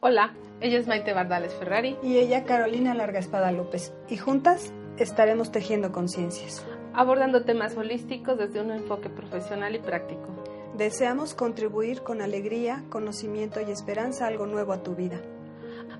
[0.00, 1.96] Hola, ella es Maite Bardales Ferrari.
[2.02, 3.94] Y ella Carolina Larga Espada López.
[4.08, 6.66] Y juntas estaremos tejiendo conciencias.
[6.94, 10.41] Abordando temas holísticos desde un enfoque profesional y práctico.
[10.76, 15.20] Deseamos contribuir con alegría, conocimiento y esperanza algo nuevo a tu vida.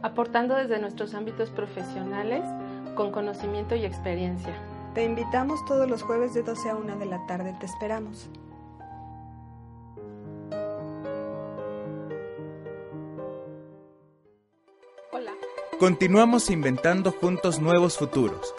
[0.01, 2.43] Aportando desde nuestros ámbitos profesionales
[2.95, 4.55] con conocimiento y experiencia.
[4.95, 7.55] Te invitamos todos los jueves de 12 a 1 de la tarde.
[7.61, 8.31] Te esperamos.
[15.13, 15.33] Hola.
[15.79, 18.55] Continuamos inventando juntos nuevos futuros.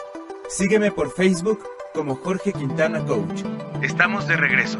[0.48, 1.58] Sígueme por Facebook
[1.92, 3.42] como Jorge Quintana Coach.
[3.82, 4.78] Estamos de regreso.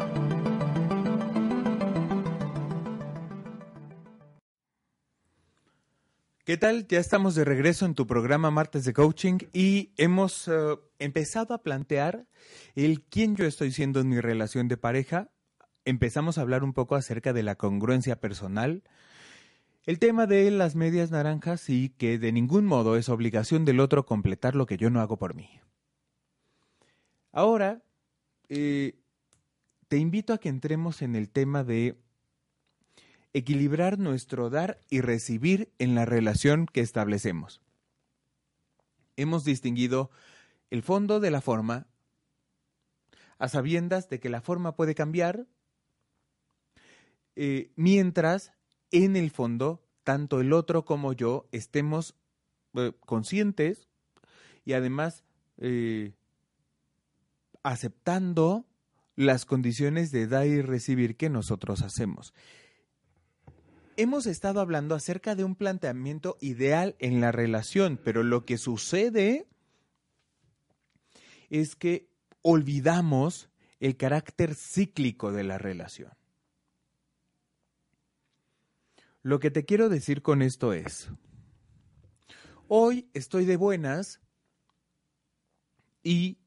[6.45, 6.87] ¿Qué tal?
[6.87, 11.63] Ya estamos de regreso en tu programa Martes de Coaching y hemos eh, empezado a
[11.63, 12.27] plantear
[12.75, 15.31] el quién yo estoy siendo en mi relación de pareja.
[15.85, 18.83] Empezamos a hablar un poco acerca de la congruencia personal,
[19.87, 24.05] el tema de las medias naranjas y que de ningún modo es obligación del otro
[24.05, 25.49] completar lo que yo no hago por mí.
[27.31, 27.81] Ahora,
[28.49, 28.99] eh,
[29.87, 32.04] te invito a que entremos en el tema de
[33.35, 37.59] equilibrar nuestro dar y recibir en la relación que establecemos.
[39.17, 40.09] Hemos distinguido
[40.69, 41.85] el fondo de la forma,
[43.37, 45.47] a sabiendas de que la forma puede cambiar,
[47.35, 48.53] eh, mientras
[48.91, 52.15] en el fondo tanto el otro como yo estemos
[52.75, 53.89] eh, conscientes
[54.63, 55.25] y además
[55.57, 56.13] eh,
[57.63, 58.65] aceptando
[59.17, 62.33] las condiciones de dar y recibir que nosotros hacemos
[63.97, 69.47] hemos estado hablando acerca de un planteamiento ideal en la relación, pero lo que sucede
[71.49, 72.07] es que
[72.41, 76.11] olvidamos el carácter cíclico de la relación.
[79.21, 81.09] Lo que te quiero decir con esto es,
[82.67, 84.21] hoy estoy de buenas
[86.03, 86.37] y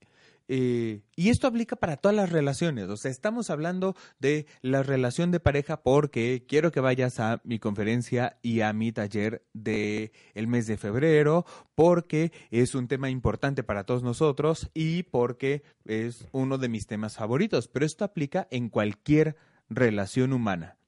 [0.50, 2.88] eh, y esto aplica para todas las relaciones.
[2.88, 7.58] O sea, estamos hablando de la relación de pareja porque quiero que vayas a mi
[7.58, 13.62] conferencia y a mi taller del el mes de febrero, porque es un tema importante
[13.62, 17.68] para todos nosotros y porque es uno de mis temas favoritos.
[17.68, 19.36] Pero esto aplica en cualquier
[19.68, 20.78] relación humana.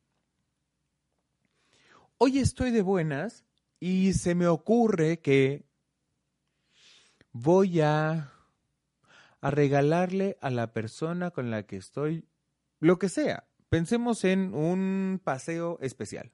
[2.16, 3.44] Hoy estoy de buenas
[3.78, 5.64] y se me ocurre que
[7.32, 8.32] voy a
[9.40, 12.26] a regalarle a la persona con la que estoy
[12.78, 13.46] lo que sea.
[13.68, 16.32] Pensemos en un paseo especial.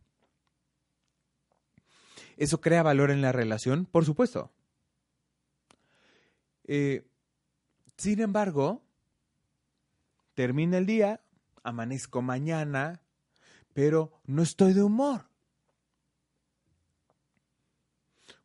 [2.37, 3.87] ¿Eso crea valor en la relación?
[3.87, 4.53] Por supuesto.
[6.64, 7.07] Eh,
[7.97, 8.83] sin embargo,
[10.35, 11.21] termina el día,
[11.62, 13.03] amanezco mañana,
[13.73, 15.26] pero no estoy de humor.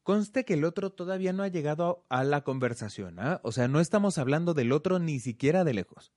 [0.04, 3.40] Conste que el otro todavía no ha llegado a la conversación, ¿ah?
[3.44, 6.12] o sea, no estamos hablando del otro ni siquiera de lejos.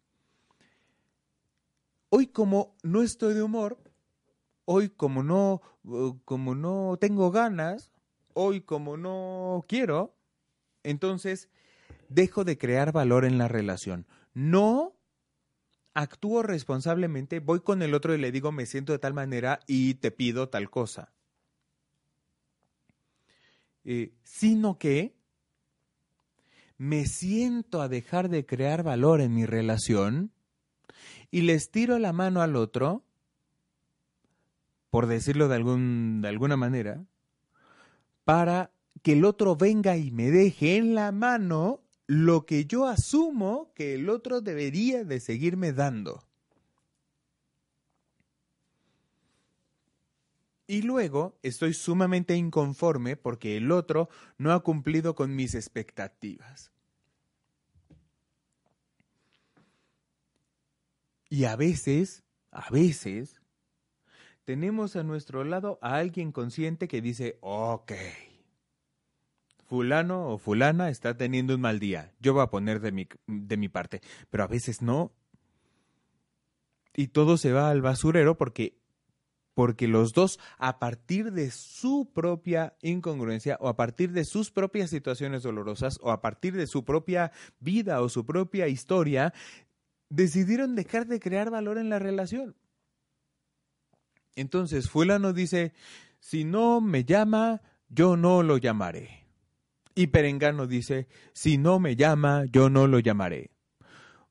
[2.08, 3.78] Hoy como no estoy de humor,
[4.64, 5.60] hoy como no,
[6.24, 7.90] como no tengo ganas,
[8.32, 10.16] hoy como no quiero,
[10.82, 11.48] entonces
[12.08, 14.06] dejo de crear valor en la relación.
[14.32, 14.96] No
[15.94, 19.94] actúo responsablemente, voy con el otro y le digo me siento de tal manera y
[19.94, 21.13] te pido tal cosa.
[23.84, 25.14] Eh, sino que
[26.78, 30.32] me siento a dejar de crear valor en mi relación
[31.30, 33.04] y les tiro la mano al otro,
[34.90, 37.04] por decirlo de, algún, de alguna manera,
[38.24, 38.70] para
[39.02, 43.94] que el otro venga y me deje en la mano lo que yo asumo que
[43.94, 46.24] el otro debería de seguirme dando.
[50.74, 54.08] Y luego estoy sumamente inconforme porque el otro
[54.38, 56.72] no ha cumplido con mis expectativas.
[61.28, 63.40] Y a veces, a veces,
[64.42, 67.92] tenemos a nuestro lado a alguien consciente que dice, ok,
[69.68, 73.56] fulano o fulana está teniendo un mal día, yo voy a poner de mi, de
[73.56, 75.12] mi parte, pero a veces no.
[76.96, 78.83] Y todo se va al basurero porque
[79.54, 84.90] porque los dos, a partir de su propia incongruencia o a partir de sus propias
[84.90, 89.32] situaciones dolorosas o a partir de su propia vida o su propia historia,
[90.10, 92.56] decidieron dejar de crear valor en la relación.
[94.36, 95.72] Entonces, fulano dice,
[96.18, 99.24] si no me llama, yo no lo llamaré.
[99.94, 103.52] Y Perengano dice, si no me llama, yo no lo llamaré.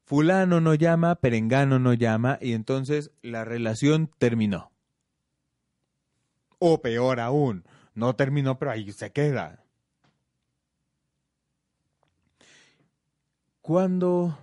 [0.04, 4.73] Fulano no llama, Perengano no llama, y entonces la relación terminó.
[6.66, 9.66] O peor aún, no terminó, pero ahí se queda.
[13.62, 14.38] Cuando,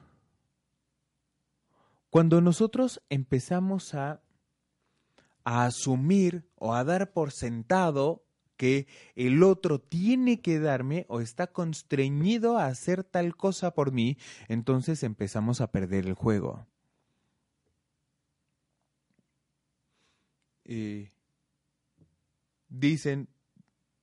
[2.11, 4.21] cuando nosotros empezamos a,
[5.45, 8.23] a asumir o a dar por sentado
[8.59, 14.18] que el otro tiene que darme o está constreñido a hacer tal cosa por mí,
[14.49, 16.66] entonces empezamos a perder el juego.
[20.66, 21.09] Eh,
[22.71, 23.29] dicen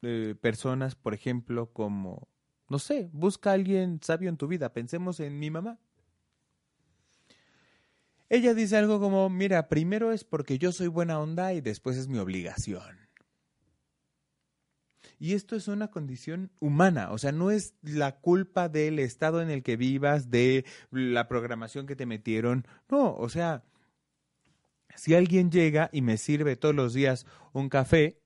[0.03, 2.27] eh, personas, por ejemplo, como,
[2.69, 5.79] no sé, busca a alguien sabio en tu vida, pensemos en mi mamá.
[8.29, 12.07] Ella dice algo como, mira, primero es porque yo soy buena onda y después es
[12.07, 13.07] mi obligación.
[15.19, 19.49] Y esto es una condición humana, o sea, no es la culpa del estado en
[19.49, 23.63] el que vivas, de la programación que te metieron, no, o sea,
[24.95, 28.21] si alguien llega y me sirve todos los días un café,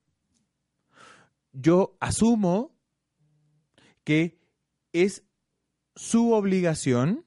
[1.54, 2.76] yo asumo
[4.04, 4.40] que
[4.94, 5.24] es
[5.96, 7.26] su obligación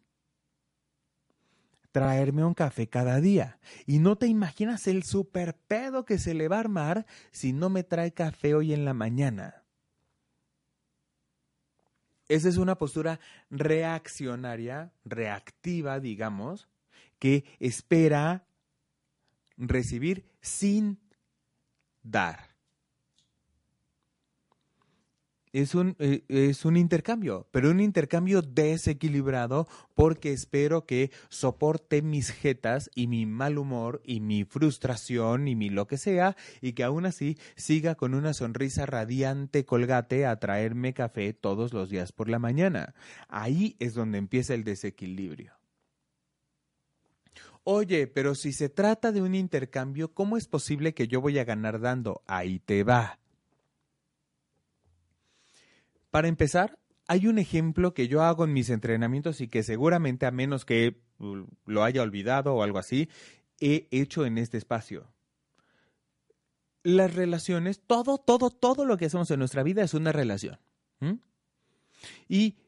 [1.92, 3.60] traerme un café cada día.
[3.86, 7.70] Y no te imaginas el super pedo que se le va a armar si no
[7.70, 9.62] me trae café hoy en la mañana.
[12.28, 13.20] Esa es una postura
[13.50, 16.68] reaccionaria, reactiva, digamos,
[17.18, 18.48] que espera
[19.56, 20.98] recibir sin
[22.02, 22.53] dar
[25.54, 32.32] es un, eh, es un intercambio, pero un intercambio desequilibrado porque espero que soporte mis
[32.32, 36.82] jetas y mi mal humor y mi frustración y mi lo que sea y que
[36.82, 42.28] aún así siga con una sonrisa radiante colgate a traerme café todos los días por
[42.28, 42.92] la mañana.
[43.28, 45.52] Ahí es donde empieza el desequilibrio.
[47.62, 51.44] Oye, pero si se trata de un intercambio, ¿cómo es posible que yo voy a
[51.44, 52.22] ganar dando?
[52.26, 53.20] Ahí te va.
[56.14, 60.30] Para empezar, hay un ejemplo que yo hago en mis entrenamientos y que seguramente, a
[60.30, 63.08] menos que uh, lo haya olvidado o algo así,
[63.58, 65.12] he hecho en este espacio.
[66.84, 70.60] Las relaciones, todo, todo, todo lo que hacemos en nuestra vida es una relación.
[72.28, 72.58] Y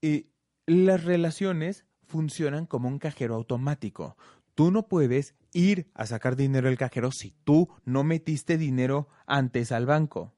[0.00, 0.30] eh,
[0.64, 4.16] las relaciones funcionan como un cajero automático.
[4.54, 9.70] Tú no puedes ir a sacar dinero del cajero si tú no metiste dinero antes
[9.70, 10.35] al banco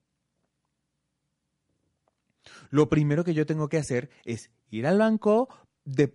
[2.71, 5.49] lo primero que yo tengo que hacer es ir al banco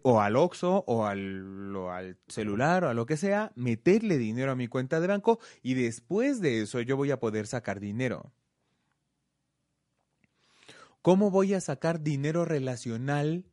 [0.03, 4.51] o al Oxxo o al, o al celular o a lo que sea, meterle dinero
[4.51, 8.31] a mi cuenta de banco y después de eso yo voy a poder sacar dinero.
[11.01, 13.45] ¿Cómo voy a sacar dinero relacional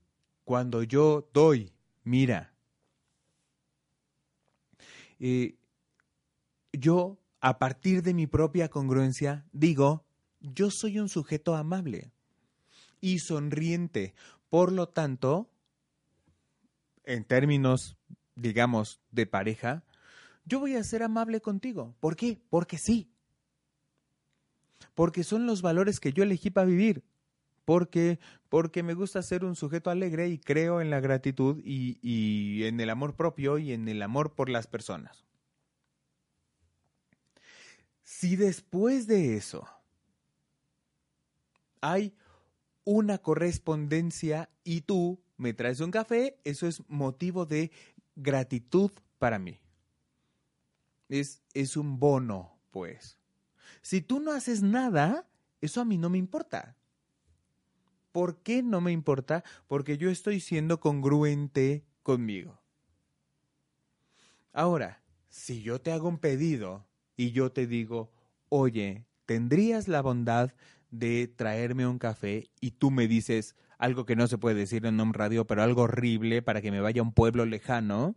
[0.44, 1.72] cuando yo doy?
[2.04, 2.54] Mira,
[5.18, 5.56] eh,
[6.72, 10.04] yo, a partir de mi propia congruencia, digo,
[10.40, 12.12] yo soy un sujeto amable
[13.00, 14.14] y sonriente.
[14.48, 15.50] Por lo tanto,
[17.04, 17.96] en términos,
[18.34, 19.84] digamos, de pareja,
[20.44, 21.94] yo voy a ser amable contigo.
[22.00, 22.40] ¿Por qué?
[22.50, 23.10] Porque sí.
[24.94, 27.04] Porque son los valores que yo elegí para vivir.
[27.64, 32.64] Porque, porque me gusta ser un sujeto alegre y creo en la gratitud y, y
[32.64, 35.24] en el amor propio y en el amor por las personas.
[38.02, 39.68] Si después de eso
[41.80, 42.14] hay
[42.84, 47.70] una correspondencia y tú me traes un café, eso es motivo de
[48.16, 49.58] gratitud para mí.
[51.08, 53.18] Es, es un bono, pues.
[53.82, 55.28] Si tú no haces nada,
[55.60, 56.76] eso a mí no me importa.
[58.12, 59.44] ¿Por qué no me importa?
[59.66, 62.60] Porque yo estoy siendo congruente conmigo.
[64.52, 68.10] Ahora, si yo te hago un pedido y yo te digo,
[68.48, 70.52] oye, ¿tendrías la bondad
[70.90, 75.00] de traerme un café y tú me dices algo que no se puede decir en
[75.00, 78.14] un radio, pero algo horrible para que me vaya a un pueblo lejano,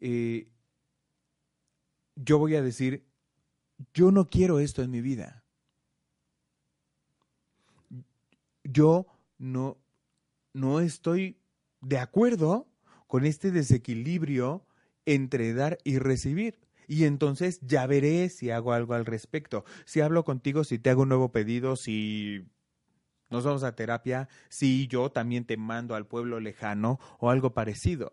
[0.00, 0.48] eh,
[2.14, 3.06] yo voy a decir,
[3.94, 5.44] yo no quiero esto en mi vida.
[8.62, 9.06] Yo
[9.38, 9.78] no,
[10.52, 11.38] no estoy
[11.80, 12.68] de acuerdo
[13.06, 14.64] con este desequilibrio
[15.06, 16.60] entre dar y recibir.
[16.90, 19.64] Y entonces ya veré si hago algo al respecto.
[19.84, 22.48] Si hablo contigo, si te hago un nuevo pedido, si
[23.30, 28.12] nos vamos a terapia, si yo también te mando al pueblo lejano o algo parecido.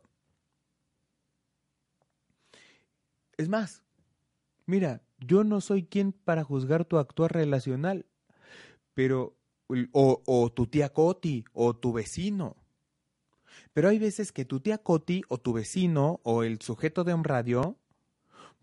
[3.36, 3.82] Es más,
[4.68, 8.06] mira, yo no soy quien para juzgar tu actuar relacional,
[8.94, 9.40] pero
[9.92, 12.58] o, o tu tía Coti o tu vecino.
[13.74, 17.24] Pero hay veces que tu tía Coti o tu vecino o el sujeto de un
[17.24, 17.80] radio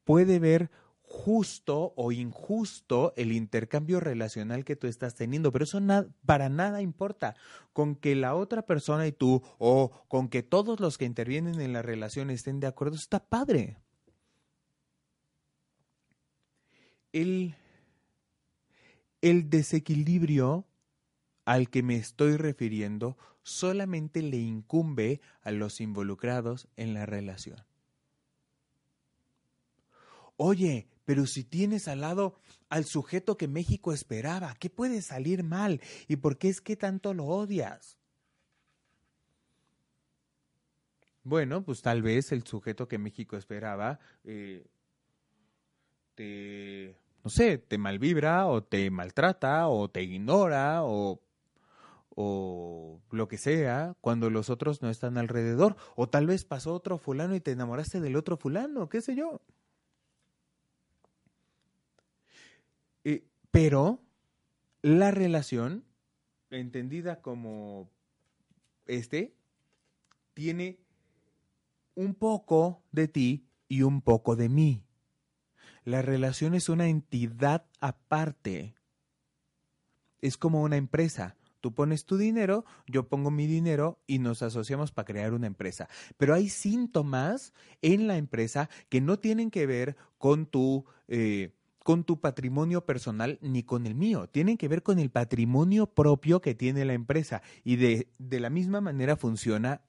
[0.05, 0.71] puede ver
[1.03, 5.81] justo o injusto el intercambio relacional que tú estás teniendo, pero eso
[6.27, 7.37] para nada importa.
[7.73, 11.73] Con que la otra persona y tú o con que todos los que intervienen en
[11.73, 13.79] la relación estén de acuerdo, está padre.
[17.13, 17.55] El,
[19.23, 20.67] desequilibrio
[21.45, 27.59] al que me estoy refiriendo solamente le incumbe a los involucrados en la relación.
[30.37, 32.35] Oye, pero si tienes al lado
[32.69, 35.81] al sujeto que México esperaba, ¿qué puede salir mal?
[36.09, 37.99] ¿Y por qué es que tanto lo odias?
[41.23, 44.67] Bueno, pues tal vez el sujeto que México esperaba eh,
[46.15, 51.21] te, no sé, te malvibra o te maltrata o te ignora o
[52.17, 55.77] o lo que sea cuando los otros no están alrededor.
[55.97, 59.41] O tal vez pasó otro fulano y te enamoraste del otro fulano, qué sé yo.
[63.05, 63.25] Eh,
[63.55, 64.03] pero
[64.83, 65.85] la relación,
[66.51, 67.89] entendida como
[68.87, 69.37] este,
[70.35, 70.81] tiene
[71.95, 74.83] un poco de ti y un poco de mí.
[75.85, 78.75] La relación es una entidad aparte.
[80.21, 84.93] Es como una empresa Tú pones tu dinero, yo pongo mi dinero y nos asociamos
[84.93, 85.89] para crear una empresa.
[86.19, 90.85] Pero hay síntomas en la empresa que no tienen que ver con tu...
[91.09, 91.55] Eh,
[91.85, 96.41] con tu patrimonio personal ni con el mío, tienen que ver con el patrimonio propio
[96.41, 99.83] que tiene la empresa y de, de la misma manera funciona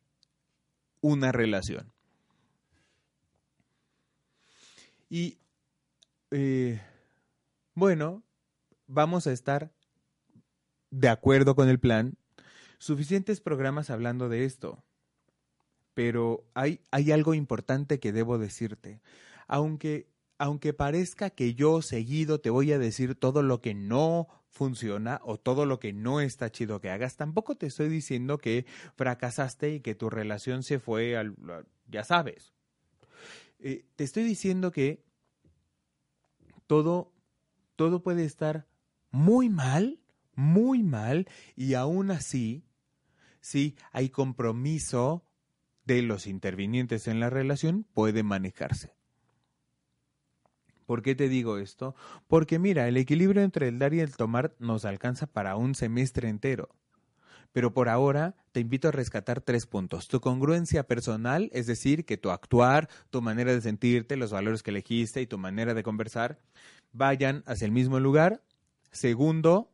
[1.01, 1.91] una relación.
[5.09, 5.37] Y
[6.31, 6.81] eh,
[7.73, 8.23] bueno,
[8.87, 9.71] vamos a estar
[10.91, 12.17] de acuerdo con el plan,
[12.77, 14.83] suficientes programas hablando de esto.
[15.93, 18.99] Pero hay, hay algo importante que debo decirte.
[19.47, 25.19] Aunque, aunque parezca que yo seguido te voy a decir todo lo que no funciona
[25.23, 28.65] o todo lo que no está chido que hagas, tampoco te estoy diciendo que
[28.95, 31.35] fracasaste y que tu relación se fue al...
[31.87, 32.53] ya sabes.
[33.59, 35.03] Eh, te estoy diciendo que
[36.67, 37.11] todo,
[37.75, 38.67] todo puede estar
[39.11, 39.99] muy mal
[40.35, 42.65] muy mal y aún así,
[43.41, 45.25] si hay compromiso
[45.85, 48.95] de los intervinientes en la relación, puede manejarse.
[50.85, 51.95] ¿Por qué te digo esto?
[52.27, 56.29] Porque mira, el equilibrio entre el dar y el tomar nos alcanza para un semestre
[56.29, 56.69] entero.
[57.51, 60.07] Pero por ahora te invito a rescatar tres puntos.
[60.07, 64.71] Tu congruencia personal, es decir, que tu actuar, tu manera de sentirte, los valores que
[64.71, 66.37] elegiste y tu manera de conversar
[66.91, 68.43] vayan hacia el mismo lugar.
[68.91, 69.71] Segundo,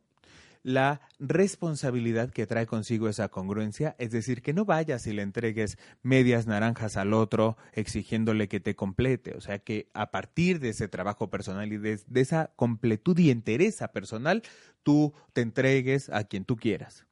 [0.62, 5.76] la responsabilidad que trae consigo esa congruencia, es decir, que no vayas y le entregues
[6.02, 10.88] medias naranjas al otro exigiéndole que te complete, o sea, que a partir de ese
[10.88, 14.42] trabajo personal y de, esa completud y entereza personal,
[14.82, 17.06] tú te entregues a quien tú quieras.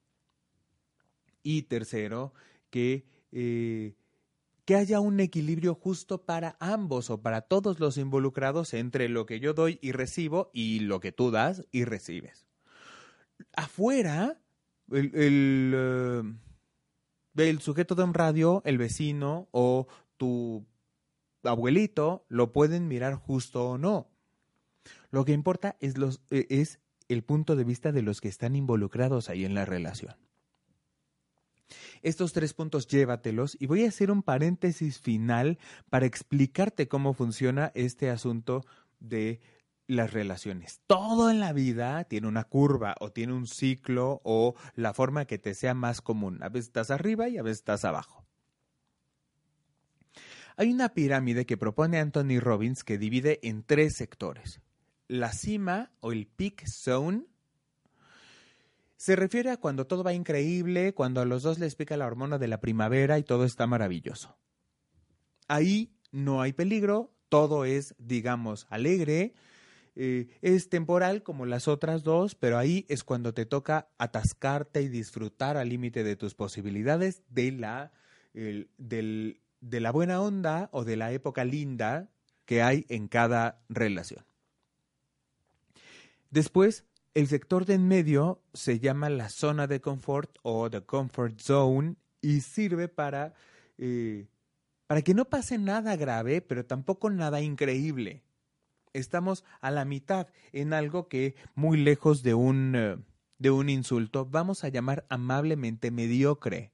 [1.43, 2.33] Y tercero,
[2.71, 3.07] que...
[3.33, 3.95] Eh,
[4.67, 9.41] que haya un equilibrio justo para ambos o para todos los involucrados entre lo que
[9.41, 12.50] yo doy y recibo y lo que tú das y recibes
[13.55, 14.41] afuera,
[14.91, 15.75] el,
[17.37, 19.87] eh, sujeto de un radio, el vecino o
[20.17, 20.67] tu
[21.43, 24.09] abuelito lo pueden mirar justo o no.
[25.11, 28.57] Lo que importa es, los, e, es el punto de vista de los que están
[28.57, 30.17] involucrados ahí en la relación.
[32.03, 35.59] Estos tres puntos llévatelos y voy a hacer un paréntesis final
[35.91, 38.65] para explicarte cómo funciona este asunto
[38.99, 39.41] de
[39.91, 40.81] las relaciones.
[40.87, 45.39] Todo en la vida tiene una curva o tiene un ciclo o la forma que
[45.39, 46.43] te sea más común.
[46.43, 48.25] A veces estás arriba y a veces estás abajo.
[50.57, 54.61] Hay una pirámide que propone Anthony Robbins que divide en tres sectores.
[55.09, 57.25] La cima o el peak zone
[58.97, 62.39] se refiere a cuando todo va increíble, cuando a los dos les pica la hormona
[62.39, 64.37] de la primavera y todo está maravilloso.
[65.49, 69.35] Ahí no hay peligro, todo es, digamos, alegre,
[69.97, 74.89] eh, es temporal como las otras dos, pero ahí es cuando te toca atascarte y
[74.89, 77.93] disfrutar al límite de tus posibilidades de la,
[78.33, 82.09] del, de la buena onda o de la época linda
[82.45, 84.25] que hay en cada relación.
[86.31, 86.85] Después,
[87.15, 91.97] el sector de en medio se llama la zona de confort o the comfort zone
[92.21, 93.35] y sirve para,
[93.79, 94.27] eh,
[94.87, 98.23] para que no pase nada grave, pero tampoco nada increíble.
[98.93, 102.97] Estamos a la mitad en algo que, muy lejos de un, eh,
[103.39, 106.73] de un insulto, vamos a llamar amablemente mediocre.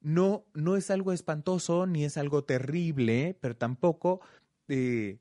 [0.00, 4.20] No, no es algo espantoso ni es algo terrible, pero tampoco
[4.68, 5.18] eh,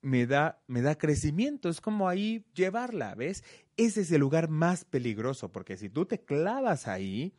[0.00, 1.68] me da, me da crecimiento.
[1.68, 3.44] Es como ahí llevarla, ¿ves?
[3.76, 7.34] Ese es el lugar más peligroso, porque si tú te clavas ahí,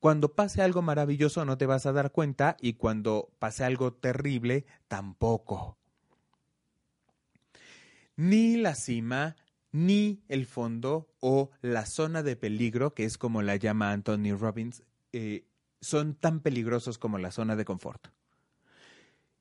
[0.00, 4.64] cuando pase algo maravilloso no te vas a dar cuenta y cuando pase algo terrible,
[4.88, 5.76] tampoco.
[8.16, 9.36] Ni la cima,
[9.72, 14.84] ni el fondo o la zona de peligro, que es como la llama Anthony Robbins,
[15.12, 15.46] eh,
[15.80, 18.08] son tan peligrosos como la zona de confort.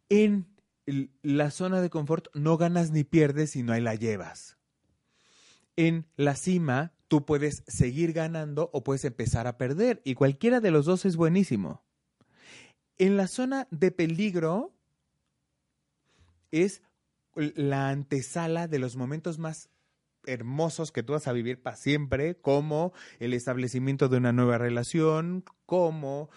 [0.09, 0.47] En
[1.21, 4.57] la zona de confort no ganas ni pierdes, sino ahí la llevas.
[5.75, 10.71] En la cima tú puedes seguir ganando o puedes empezar a perder y cualquiera de
[10.71, 11.83] los dos es buenísimo.
[12.97, 14.73] En la zona de peligro
[16.51, 16.81] es
[17.35, 19.69] la antesala de los momentos más
[20.25, 25.43] hermosos que tú vas a vivir para siempre, como el establecimiento de una nueva relación,
[25.65, 26.29] como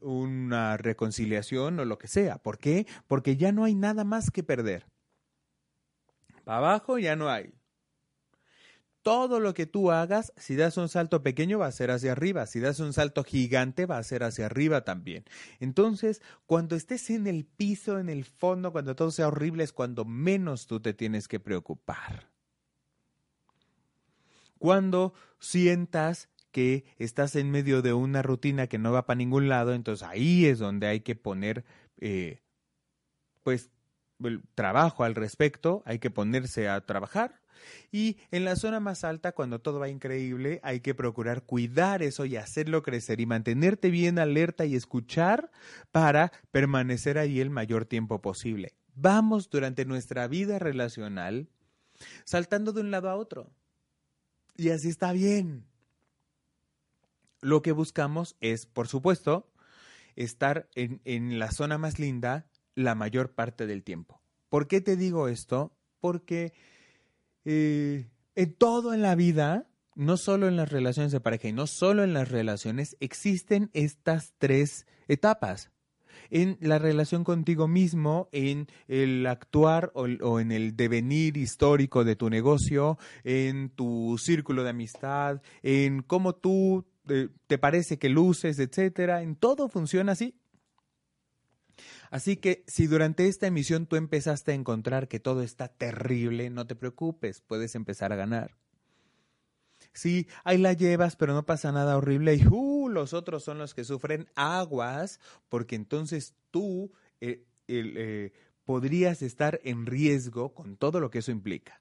[0.00, 2.38] una reconciliación o lo que sea.
[2.38, 2.86] ¿Por qué?
[3.06, 4.86] Porque ya no hay nada más que perder.
[6.44, 7.57] Para abajo ya no hay.
[9.08, 12.44] Todo lo que tú hagas, si das un salto pequeño va a ser hacia arriba,
[12.44, 15.24] si das un salto gigante va a ser hacia arriba también.
[15.60, 20.04] Entonces, cuando estés en el piso, en el fondo, cuando todo sea horrible, es cuando
[20.04, 22.28] menos tú te tienes que preocupar
[24.58, 29.72] cuando sientas que estás en medio de una rutina que no va para ningún lado,
[29.74, 31.64] entonces ahí es donde hay que poner,
[31.98, 32.40] eh,
[33.42, 33.70] pues,
[34.54, 37.40] trabajo al respecto, hay que ponerse a trabajar.
[37.90, 42.24] Y en la zona más alta, cuando todo va increíble, hay que procurar cuidar eso
[42.24, 45.50] y hacerlo crecer y mantenerte bien alerta y escuchar
[45.90, 48.74] para permanecer ahí el mayor tiempo posible.
[48.94, 51.48] Vamos durante nuestra vida relacional
[52.24, 53.50] saltando de un lado a otro.
[54.56, 55.64] Y así está bien.
[57.40, 59.52] Lo que buscamos es, por supuesto,
[60.16, 62.46] estar en, la zona más linda
[62.78, 64.20] la mayor parte del tiempo.
[64.48, 65.72] ¿Por qué te digo esto?
[66.00, 66.52] Porque
[67.44, 69.66] eh, en todo en la vida,
[69.96, 74.32] no solo en las relaciones de pareja y no solo en las relaciones, existen estas
[74.38, 75.70] tres etapas
[76.30, 82.30] en la relación contigo mismo, en el actuar o, en el devenir histórico de tu
[82.30, 89.22] negocio, en tu círculo de amistad, en cómo tú eh, te parece que luces, etcétera.
[89.22, 90.34] En todo funciona así.
[92.10, 96.66] Así que si durante esta emisión tú empezaste a encontrar que todo está terrible, no
[96.66, 98.56] te preocupes, puedes empezar a ganar.
[99.92, 103.74] Si ahí la llevas, pero no pasa nada horrible y uh, los otros son los
[103.74, 108.32] que sufren aguas, porque entonces tú eh, eh,
[108.64, 111.80] podrías estar en riesgo con todo lo que eso implica.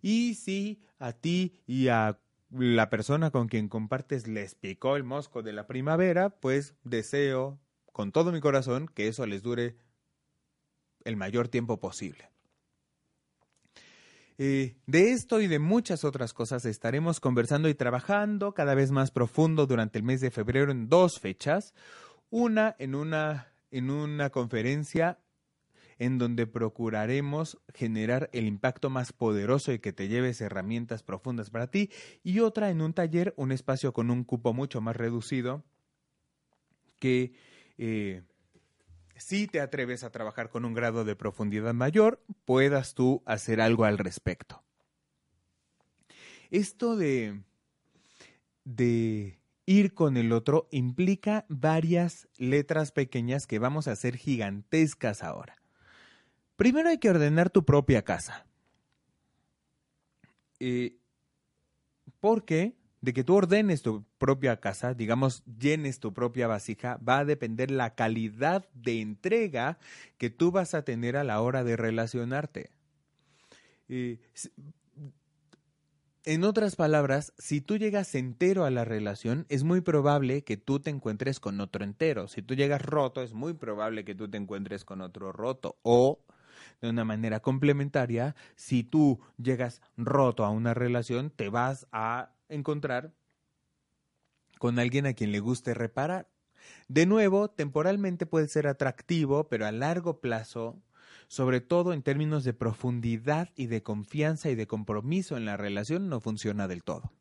[0.00, 2.18] Y si a ti y a
[2.50, 7.58] la persona con quien compartes les picó el mosco de la primavera, pues deseo
[7.92, 9.76] con todo mi corazón que eso les dure
[11.04, 12.30] el mayor tiempo posible.
[14.38, 19.10] Eh, de esto y de muchas otras cosas estaremos conversando y trabajando cada vez más
[19.10, 21.74] profundo durante el mes de febrero en dos fechas.
[22.30, 25.18] Una en una, en una conferencia
[25.98, 31.68] en donde procuraremos generar el impacto más poderoso y que te lleves herramientas profundas para
[31.68, 31.90] ti,
[32.24, 35.62] y otra en un taller, un espacio con un cupo mucho más reducido,
[36.98, 37.34] que
[37.78, 38.22] eh,
[39.16, 43.84] si te atreves a trabajar con un grado de profundidad mayor, puedas tú hacer algo
[43.84, 44.62] al respecto.
[46.50, 47.40] Esto de,
[48.64, 55.56] de ir con el otro implica varias letras pequeñas que vamos a hacer gigantescas ahora.
[56.56, 58.46] Primero hay que ordenar tu propia casa.
[60.60, 60.96] Eh,
[62.20, 67.24] porque de que tú ordenes tu propia casa, digamos, llenes tu propia vasija, va a
[67.24, 69.78] depender la calidad de entrega
[70.18, 72.70] que tú vas a tener a la hora de relacionarte.
[76.24, 80.78] en otras palabras, si tú llegas entero a la relación, es muy probable que tú
[80.78, 82.28] te encuentres con otro entero.
[82.28, 85.76] Si tú llegas roto, es muy probable que tú te encuentres con otro roto.
[85.82, 86.20] O
[86.80, 93.12] de una manera complementaria, si tú llegas roto a una relación, te vas a encontrar
[94.58, 96.28] con alguien a quien le guste reparar.
[96.88, 100.80] De nuevo, temporalmente puede ser atractivo, pero a largo plazo,
[101.28, 106.08] sobre todo en términos de profundidad y de confianza y de compromiso en la relación,
[106.08, 107.12] no funciona del todo.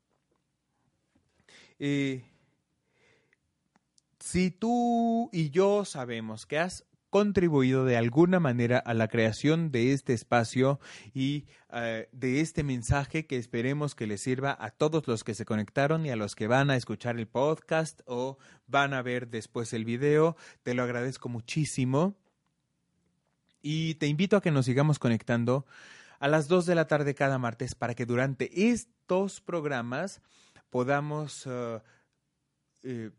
[1.80, 2.24] Eh,
[4.20, 9.92] si tú y yo sabemos que has contribuido de alguna manera a la creación de
[9.92, 10.80] este espacio
[11.14, 15.46] y eh, de este mensaje que esperemos que les sirva a todos los que se
[15.46, 19.74] conectaron y a los que van a escuchar el podcast o van a ver después
[19.74, 20.38] el video.
[20.64, 22.16] Te lo agradezco muchísimo
[23.62, 25.66] y te invito a que nos sigamos conectando
[26.20, 30.22] a las 2 de la tarde cada martes para que durante estos programas
[30.70, 31.46] podamos...
[31.46, 31.82] Eh,
[32.84, 33.12] eh,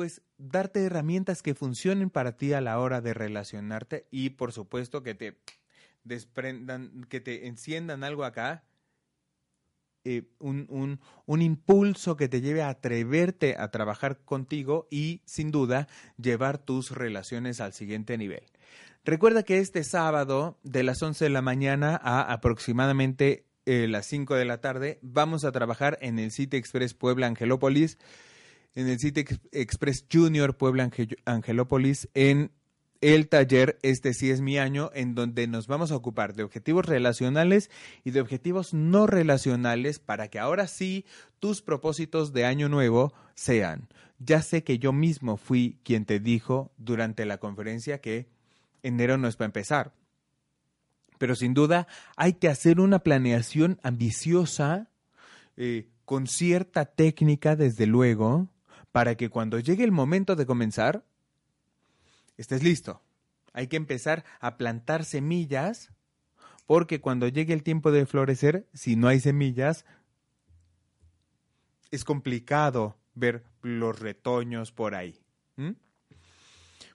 [0.00, 5.02] pues darte herramientas que funcionen para ti a la hora de relacionarte y por supuesto
[5.02, 5.36] que te
[6.04, 8.64] desprendan, que te enciendan algo acá,
[10.04, 15.50] eh, un, un, un, impulso que te lleve a atreverte a trabajar contigo y sin
[15.50, 15.86] duda
[16.16, 18.44] llevar tus relaciones al siguiente nivel.
[19.04, 24.34] Recuerda que este sábado de las 11 de la mañana a aproximadamente eh, las 5
[24.34, 27.98] de la tarde vamos a trabajar en el City Express Puebla Angelópolis
[28.74, 30.90] en el City Express Junior Puebla
[31.24, 32.52] Angelópolis en
[33.00, 36.84] el taller Este sí es mi año, en donde nos vamos a ocupar de objetivos
[36.84, 37.70] relacionales
[38.04, 41.06] y de objetivos no relacionales para que ahora sí
[41.38, 43.88] tus propósitos de año nuevo sean.
[44.18, 48.28] Ya sé que yo mismo fui quien te dijo durante la conferencia que
[48.82, 49.94] enero no es para empezar.
[51.18, 54.90] Pero sin duda hay que hacer una planeación ambiciosa,
[55.56, 58.48] eh, con cierta técnica, desde luego,
[58.92, 61.04] para que cuando llegue el momento de comenzar,
[62.36, 63.00] estés listo.
[63.52, 65.92] Hay que empezar a plantar semillas,
[66.66, 69.84] porque cuando llegue el tiempo de florecer, si no hay semillas,
[71.90, 75.20] es complicado ver los retoños por ahí.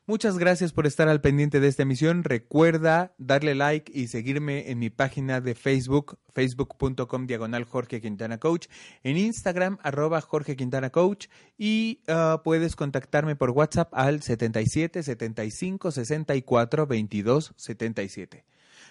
[0.07, 2.23] Muchas gracias por estar al pendiente de esta emisión.
[2.23, 8.67] Recuerda darle like y seguirme en mi página de Facebook, facebook.com diagonal Jorge Quintana Coach,
[9.01, 11.25] en Instagram arroba Jorge Quintana Coach
[11.57, 18.45] y ah, puedes contactarme por WhatsApp al 77 75 64 22 77.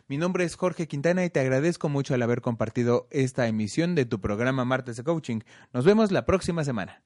[0.09, 4.05] Mi nombre es Jorge Quintana y te agradezco mucho el haber compartido esta emisión de
[4.05, 5.43] tu programa Martes de Coaching.
[5.73, 7.05] Nos vemos la próxima semana.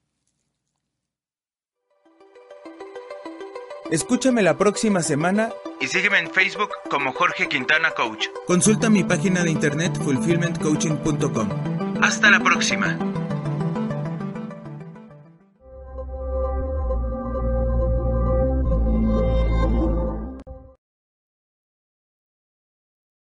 [3.90, 8.26] Escúchame la próxima semana y sígueme en Facebook como Jorge Quintana Coach.
[8.46, 11.48] Consulta mi página de internet fulfillmentcoaching.com.
[12.02, 13.07] Hasta la próxima.